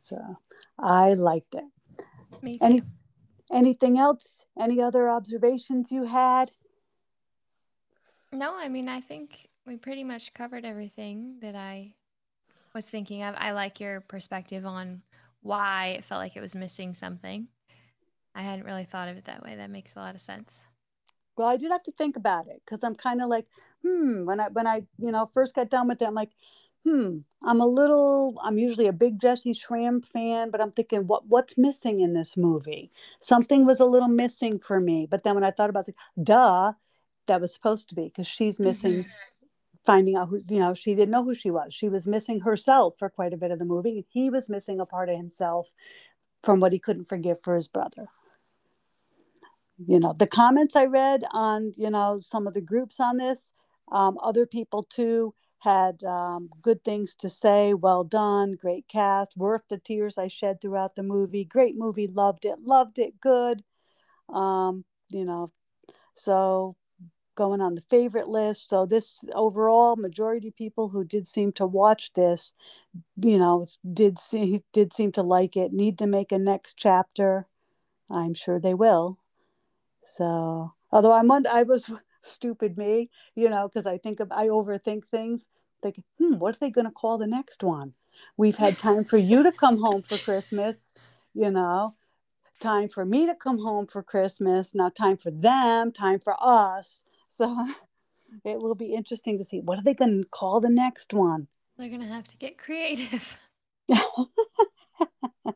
So 0.00 0.38
i 0.78 1.12
liked 1.12 1.54
it. 1.54 1.64
Me 2.42 2.58
too. 2.58 2.64
any 2.64 2.82
anything 3.52 3.98
else? 3.98 4.38
Any 4.58 4.80
other 4.80 5.08
observations 5.08 5.92
you 5.92 6.04
had? 6.04 6.50
No, 8.32 8.56
I 8.56 8.68
mean, 8.68 8.88
I 8.88 9.00
think 9.00 9.49
we 9.66 9.76
pretty 9.76 10.04
much 10.04 10.34
covered 10.34 10.64
everything 10.64 11.38
that 11.40 11.54
I 11.54 11.94
was 12.74 12.88
thinking 12.90 13.22
of. 13.22 13.34
I 13.38 13.52
like 13.52 13.80
your 13.80 14.00
perspective 14.02 14.66
on 14.66 15.02
why 15.42 15.96
it 15.98 16.04
felt 16.04 16.20
like 16.20 16.36
it 16.36 16.40
was 16.40 16.54
missing 16.54 16.94
something. 16.94 17.48
I 18.34 18.42
hadn't 18.42 18.66
really 18.66 18.84
thought 18.84 19.08
of 19.08 19.16
it 19.16 19.24
that 19.26 19.42
way. 19.42 19.56
That 19.56 19.70
makes 19.70 19.96
a 19.96 20.00
lot 20.00 20.14
of 20.14 20.20
sense. 20.20 20.62
well 21.36 21.48
i 21.48 21.56
did 21.56 21.70
have 21.70 21.82
to 21.82 21.92
think 21.92 22.16
about 22.16 22.46
it 22.48 22.60
because 22.64 22.82
i'm 22.84 22.94
kind 22.94 23.22
of 23.22 23.28
like 23.28 23.46
hmm 23.84 24.24
when 24.24 24.40
i 24.40 24.48
when 24.48 24.66
i 24.66 24.82
you 24.98 25.10
know 25.10 25.28
first 25.32 25.54
got 25.54 25.70
done 25.70 25.88
with 25.88 26.00
it 26.02 26.06
i'm 26.08 26.14
like 26.14 26.30
hmm 26.86 27.18
i'm 27.44 27.60
a 27.60 27.66
little 27.66 28.38
i'm 28.42 28.58
usually 28.58 28.86
a 28.86 28.92
big 28.92 29.20
Jessy 29.20 29.52
Schram 29.52 30.04
fan 30.04 30.50
but 30.50 30.60
i'm 30.60 30.72
thinking 30.72 31.06
what 31.06 31.26
what's 31.26 31.58
missing 31.58 32.00
in 32.00 32.14
this 32.14 32.36
movie 32.36 32.90
something 33.20 33.66
was 33.66 33.80
a 33.80 33.84
little 33.84 34.08
missing 34.08 34.58
for 34.58 34.80
me 34.80 35.06
but 35.10 35.22
then 35.24 35.34
when 35.34 35.44
i 35.44 35.50
thought 35.50 35.70
about 35.70 35.88
it 35.88 35.94
like, 36.16 36.24
duh 36.26 36.72
that 37.26 37.40
was 37.40 37.54
supposed 37.54 37.88
to 37.88 37.94
be 37.94 38.04
because 38.04 38.26
she's 38.26 38.58
missing 38.58 39.04
finding 39.84 40.16
out 40.16 40.28
who 40.28 40.42
you 40.48 40.58
know 40.58 40.74
she 40.74 40.94
didn't 40.94 41.10
know 41.10 41.24
who 41.24 41.34
she 41.34 41.50
was. 41.50 41.74
She 41.74 41.88
was 41.88 42.06
missing 42.06 42.40
herself 42.40 42.94
for 42.98 43.08
quite 43.08 43.32
a 43.32 43.38
bit 43.38 43.50
of 43.50 43.58
the 43.58 43.64
movie. 43.64 44.06
He 44.10 44.30
was 44.30 44.48
missing 44.48 44.80
a 44.80 44.86
part 44.86 45.08
of 45.08 45.16
himself 45.16 45.70
from 46.42 46.60
what 46.60 46.72
he 46.72 46.78
couldn't 46.78 47.06
forgive 47.06 47.42
for 47.42 47.54
his 47.54 47.68
brother. 47.68 48.08
You 49.86 49.98
know 49.98 50.12
the 50.12 50.26
comments 50.26 50.76
i 50.76 50.84
read 50.84 51.24
on 51.32 51.72
you 51.76 51.90
know 51.90 52.18
some 52.18 52.46
of 52.46 52.52
the 52.54 52.60
groups 52.60 53.00
on 53.00 53.16
this 53.16 53.52
um, 53.90 54.18
other 54.22 54.46
people 54.46 54.82
too 54.82 55.34
had 55.60 56.02
um, 56.04 56.48
good 56.62 56.82
things 56.84 57.14
to 57.16 57.28
say. 57.28 57.74
Well 57.74 58.04
done. 58.04 58.56
Great 58.60 58.88
cast. 58.88 59.36
Worth 59.36 59.62
the 59.68 59.78
tears 59.78 60.16
i 60.18 60.28
shed 60.28 60.60
throughout 60.60 60.96
the 60.96 61.02
movie. 61.02 61.44
Great 61.44 61.76
movie. 61.76 62.06
Loved 62.06 62.44
it. 62.44 62.60
Loved 62.62 62.98
it. 62.98 63.20
Good. 63.20 63.62
Um, 64.28 64.84
you 65.08 65.24
know 65.24 65.52
so 66.14 66.76
going 67.40 67.60
on 67.60 67.74
the 67.74 67.90
favorite 67.96 68.28
list 68.28 68.70
so 68.70 68.84
this 68.84 69.24
overall 69.34 69.96
majority 69.96 70.48
of 70.48 70.56
people 70.56 70.88
who 70.88 71.04
did 71.04 71.26
seem 71.26 71.50
to 71.52 71.66
watch 71.66 72.12
this 72.14 72.54
you 73.16 73.38
know 73.38 73.66
did 73.92 74.18
see 74.18 74.62
did 74.72 74.92
seem 74.92 75.10
to 75.12 75.22
like 75.22 75.56
it 75.56 75.72
need 75.72 75.96
to 75.98 76.06
make 76.06 76.32
a 76.32 76.38
next 76.38 76.74
chapter 76.76 77.46
i'm 78.10 78.34
sure 78.34 78.60
they 78.60 78.74
will 78.74 79.18
so, 80.16 80.72
although 80.90 81.12
I'm 81.12 81.30
on, 81.30 81.46
I 81.46 81.62
was 81.62 81.90
stupid 82.22 82.76
me, 82.76 83.10
you 83.34 83.48
know, 83.48 83.68
because 83.68 83.86
I 83.86 83.98
think 83.98 84.20
of 84.20 84.30
I 84.32 84.48
overthink 84.48 85.04
things. 85.10 85.46
Thinking, 85.82 86.04
hmm, 86.18 86.34
what 86.34 86.56
are 86.56 86.58
they 86.60 86.70
going 86.70 86.86
to 86.86 86.90
call 86.90 87.16
the 87.16 87.26
next 87.26 87.62
one? 87.62 87.94
We've 88.36 88.56
had 88.56 88.76
time 88.76 89.04
for 89.04 89.16
you 89.16 89.42
to 89.42 89.52
come 89.52 89.80
home 89.80 90.02
for 90.02 90.18
Christmas, 90.18 90.92
you 91.32 91.50
know, 91.50 91.94
time 92.60 92.90
for 92.90 93.06
me 93.06 93.24
to 93.26 93.34
come 93.34 93.58
home 93.58 93.86
for 93.86 94.02
Christmas. 94.02 94.74
Now, 94.74 94.90
time 94.90 95.16
for 95.16 95.30
them, 95.30 95.90
time 95.90 96.20
for 96.20 96.36
us. 96.38 97.06
So, 97.40 97.66
it 98.44 98.60
will 98.60 98.74
be 98.74 98.94
interesting 98.94 99.38
to 99.38 99.44
see 99.44 99.60
what 99.60 99.78
are 99.78 99.82
they 99.82 99.94
going 99.94 100.22
to 100.22 100.28
call 100.28 100.60
the 100.60 100.68
next 100.68 101.14
one. 101.14 101.48
They're 101.78 101.88
going 101.88 102.02
to 102.02 102.06
have 102.06 102.28
to 102.28 102.36
get 102.36 102.58
creative. 102.58 103.38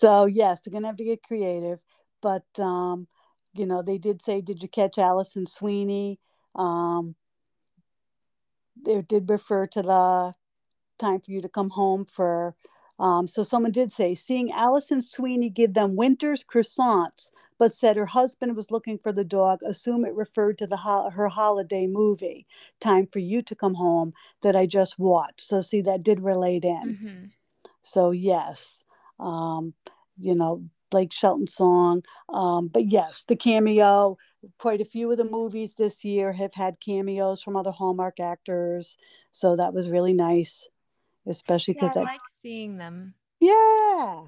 so 0.00 0.24
yes, 0.24 0.60
they're 0.60 0.72
gonna 0.72 0.88
have 0.88 0.96
to 0.96 1.04
get 1.04 1.22
creative. 1.22 1.78
But 2.20 2.46
um, 2.58 3.06
you 3.54 3.66
know, 3.66 3.82
they 3.82 3.98
did 3.98 4.22
say, 4.22 4.40
"Did 4.40 4.62
you 4.62 4.68
catch 4.68 4.98
Alison 4.98 5.46
Sweeney?" 5.46 6.18
Um, 6.54 7.14
they 8.84 9.02
did 9.02 9.30
refer 9.30 9.66
to 9.66 9.82
the 9.82 10.34
time 10.98 11.20
for 11.20 11.30
you 11.30 11.40
to 11.42 11.48
come 11.48 11.70
home 11.70 12.04
for. 12.04 12.56
Um, 12.98 13.28
so 13.28 13.42
someone 13.42 13.72
did 13.72 13.92
say, 13.92 14.14
seeing 14.14 14.50
Alison 14.50 15.02
Sweeney 15.02 15.50
give 15.50 15.74
them 15.74 15.96
Winter's 15.96 16.42
croissants, 16.42 17.28
but 17.58 17.72
said 17.72 17.96
her 17.96 18.06
husband 18.06 18.56
was 18.56 18.70
looking 18.70 18.98
for 18.98 19.12
the 19.12 19.24
dog. 19.24 19.60
Assume 19.62 20.04
it 20.04 20.14
referred 20.14 20.58
to 20.58 20.66
the 20.66 20.78
ho- 20.78 21.10
her 21.10 21.28
holiday 21.28 21.86
movie, 21.86 22.46
"Time 22.80 23.06
for 23.06 23.18
You 23.20 23.42
to 23.42 23.54
Come 23.54 23.74
Home," 23.74 24.12
that 24.42 24.56
I 24.56 24.66
just 24.66 24.98
watched. 24.98 25.40
So 25.42 25.60
see, 25.60 25.80
that 25.82 26.02
did 26.02 26.20
relate 26.20 26.64
in. 26.64 26.96
hmm 27.00 27.24
So 27.82 28.10
yes, 28.10 28.84
um, 29.18 29.74
you 30.18 30.34
know, 30.34 30.64
Blake 30.90 31.12
Shelton 31.12 31.46
song. 31.46 32.02
Um, 32.28 32.68
but 32.68 32.86
yes, 32.86 33.24
the 33.24 33.36
cameo. 33.36 34.18
Quite 34.58 34.80
a 34.80 34.84
few 34.84 35.10
of 35.10 35.16
the 35.18 35.24
movies 35.24 35.74
this 35.74 36.04
year 36.04 36.32
have 36.34 36.54
had 36.54 36.78
cameos 36.80 37.42
from 37.42 37.56
other 37.56 37.72
Hallmark 37.72 38.20
actors, 38.20 38.96
so 39.32 39.56
that 39.56 39.74
was 39.74 39.90
really 39.90 40.12
nice, 40.14 40.68
especially 41.26 41.74
Yeah, 41.74 41.82
because 41.82 41.96
I 41.96 42.00
that 42.00 42.06
like 42.06 42.20
seeing 42.42 42.76
them. 42.78 43.14
yeah. 43.40 44.26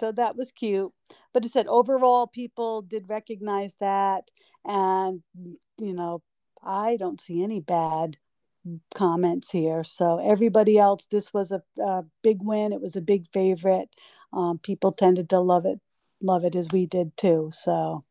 So 0.00 0.12
that 0.12 0.36
was 0.36 0.52
cute. 0.52 0.92
But 1.32 1.44
it 1.44 1.52
said 1.52 1.66
overall 1.66 2.26
people 2.26 2.82
did 2.82 3.08
recognize 3.08 3.76
that, 3.80 4.30
and 4.64 5.22
you 5.78 5.92
know, 5.94 6.22
I 6.62 6.96
don't 6.96 7.20
see 7.20 7.42
any 7.42 7.60
bad 7.60 8.16
comments 8.94 9.50
here. 9.50 9.84
So 9.84 10.18
everybody 10.18 10.78
else, 10.78 11.06
this 11.06 11.32
was 11.32 11.52
a, 11.52 11.62
a 11.80 12.04
big 12.22 12.38
win. 12.42 12.72
It 12.72 12.80
was 12.80 12.96
a 12.96 13.00
big 13.00 13.26
favorite. 13.32 13.88
Um, 14.32 14.58
people 14.58 14.92
tended 14.92 15.28
to 15.30 15.40
love 15.40 15.66
it, 15.66 15.80
love 16.20 16.44
it 16.44 16.56
as 16.56 16.68
we 16.72 16.86
did 16.86 17.16
too. 17.16 17.50
So, 17.52 18.04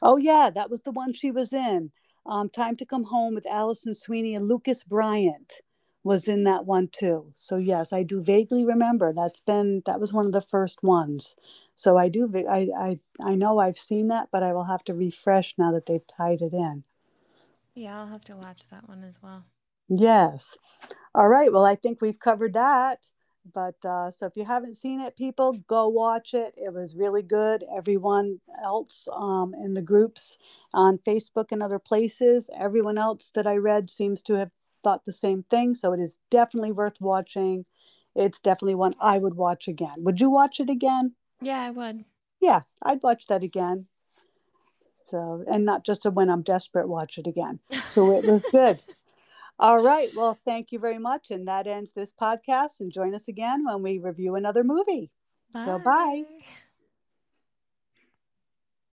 oh 0.00 0.16
yeah, 0.16 0.50
that 0.54 0.70
was 0.70 0.82
the 0.82 0.92
one 0.92 1.12
she 1.12 1.30
was 1.30 1.52
in. 1.52 1.90
Um, 2.24 2.48
Time 2.48 2.76
to 2.76 2.86
Come 2.86 3.04
Home 3.04 3.34
with 3.34 3.46
Alison 3.46 3.94
Sweeney 3.94 4.34
and 4.34 4.48
Lucas 4.48 4.82
Bryant 4.82 5.60
was 6.06 6.28
in 6.28 6.44
that 6.44 6.64
one 6.64 6.86
too. 6.86 7.32
So 7.36 7.56
yes, 7.56 7.92
I 7.92 8.04
do 8.04 8.22
vaguely 8.22 8.64
remember. 8.64 9.12
That's 9.12 9.40
been 9.40 9.82
that 9.86 9.98
was 9.98 10.12
one 10.12 10.24
of 10.24 10.30
the 10.30 10.40
first 10.40 10.80
ones. 10.84 11.34
So 11.74 11.98
I 11.98 12.08
do 12.08 12.32
I 12.48 12.68
I 12.78 13.00
I 13.20 13.34
know 13.34 13.58
I've 13.58 13.76
seen 13.76 14.06
that, 14.08 14.28
but 14.30 14.44
I 14.44 14.52
will 14.52 14.64
have 14.64 14.84
to 14.84 14.94
refresh 14.94 15.54
now 15.58 15.72
that 15.72 15.86
they've 15.86 16.06
tied 16.06 16.42
it 16.42 16.52
in. 16.52 16.84
Yeah, 17.74 17.98
I'll 17.98 18.06
have 18.06 18.24
to 18.26 18.36
watch 18.36 18.68
that 18.70 18.88
one 18.88 19.02
as 19.02 19.20
well. 19.20 19.46
Yes. 19.88 20.56
All 21.12 21.28
right. 21.28 21.52
Well, 21.52 21.64
I 21.64 21.74
think 21.74 22.00
we've 22.00 22.20
covered 22.20 22.54
that. 22.54 23.00
But 23.52 23.84
uh, 23.84 24.10
so 24.12 24.26
if 24.26 24.36
you 24.36 24.44
haven't 24.44 24.76
seen 24.76 25.00
it, 25.00 25.16
people, 25.16 25.54
go 25.68 25.88
watch 25.88 26.34
it. 26.34 26.54
It 26.56 26.72
was 26.72 26.96
really 26.96 27.22
good. 27.22 27.64
Everyone 27.76 28.40
else 28.62 29.08
um, 29.12 29.54
in 29.54 29.74
the 29.74 29.82
groups 29.82 30.38
on 30.72 30.98
Facebook 30.98 31.52
and 31.52 31.62
other 31.62 31.78
places, 31.78 32.48
everyone 32.56 32.98
else 32.98 33.30
that 33.34 33.46
I 33.46 33.56
read 33.56 33.90
seems 33.90 34.22
to 34.22 34.34
have 34.34 34.50
thought 34.82 35.04
the 35.04 35.12
same 35.12 35.44
thing. 35.44 35.74
So 35.74 35.92
it 35.92 36.00
is 36.00 36.18
definitely 36.30 36.72
worth 36.72 37.00
watching. 37.00 37.64
It's 38.14 38.40
definitely 38.40 38.76
one 38.76 38.94
I 39.00 39.18
would 39.18 39.34
watch 39.34 39.68
again. 39.68 39.96
Would 39.98 40.20
you 40.20 40.30
watch 40.30 40.60
it 40.60 40.70
again? 40.70 41.14
Yeah, 41.40 41.60
I 41.60 41.70
would. 41.70 42.04
Yeah, 42.40 42.62
I'd 42.82 43.02
watch 43.02 43.26
that 43.26 43.42
again. 43.42 43.86
So, 45.04 45.44
and 45.48 45.64
not 45.64 45.84
just 45.84 46.04
a 46.04 46.10
when 46.10 46.30
I'm 46.30 46.42
desperate, 46.42 46.88
watch 46.88 47.18
it 47.18 47.26
again. 47.26 47.60
So 47.90 48.10
it 48.10 48.24
was 48.24 48.44
good. 48.50 48.82
All 49.58 49.78
right. 49.80 50.10
Well, 50.14 50.38
thank 50.44 50.72
you 50.72 50.78
very 50.78 50.98
much. 50.98 51.30
And 51.30 51.46
that 51.48 51.66
ends 51.66 51.92
this 51.92 52.12
podcast. 52.20 52.80
And 52.80 52.92
join 52.92 53.14
us 53.14 53.28
again 53.28 53.64
when 53.64 53.82
we 53.82 53.98
review 53.98 54.34
another 54.34 54.64
movie. 54.64 55.10
Bye. 55.52 55.64
So, 55.64 55.78
bye. 55.78 56.24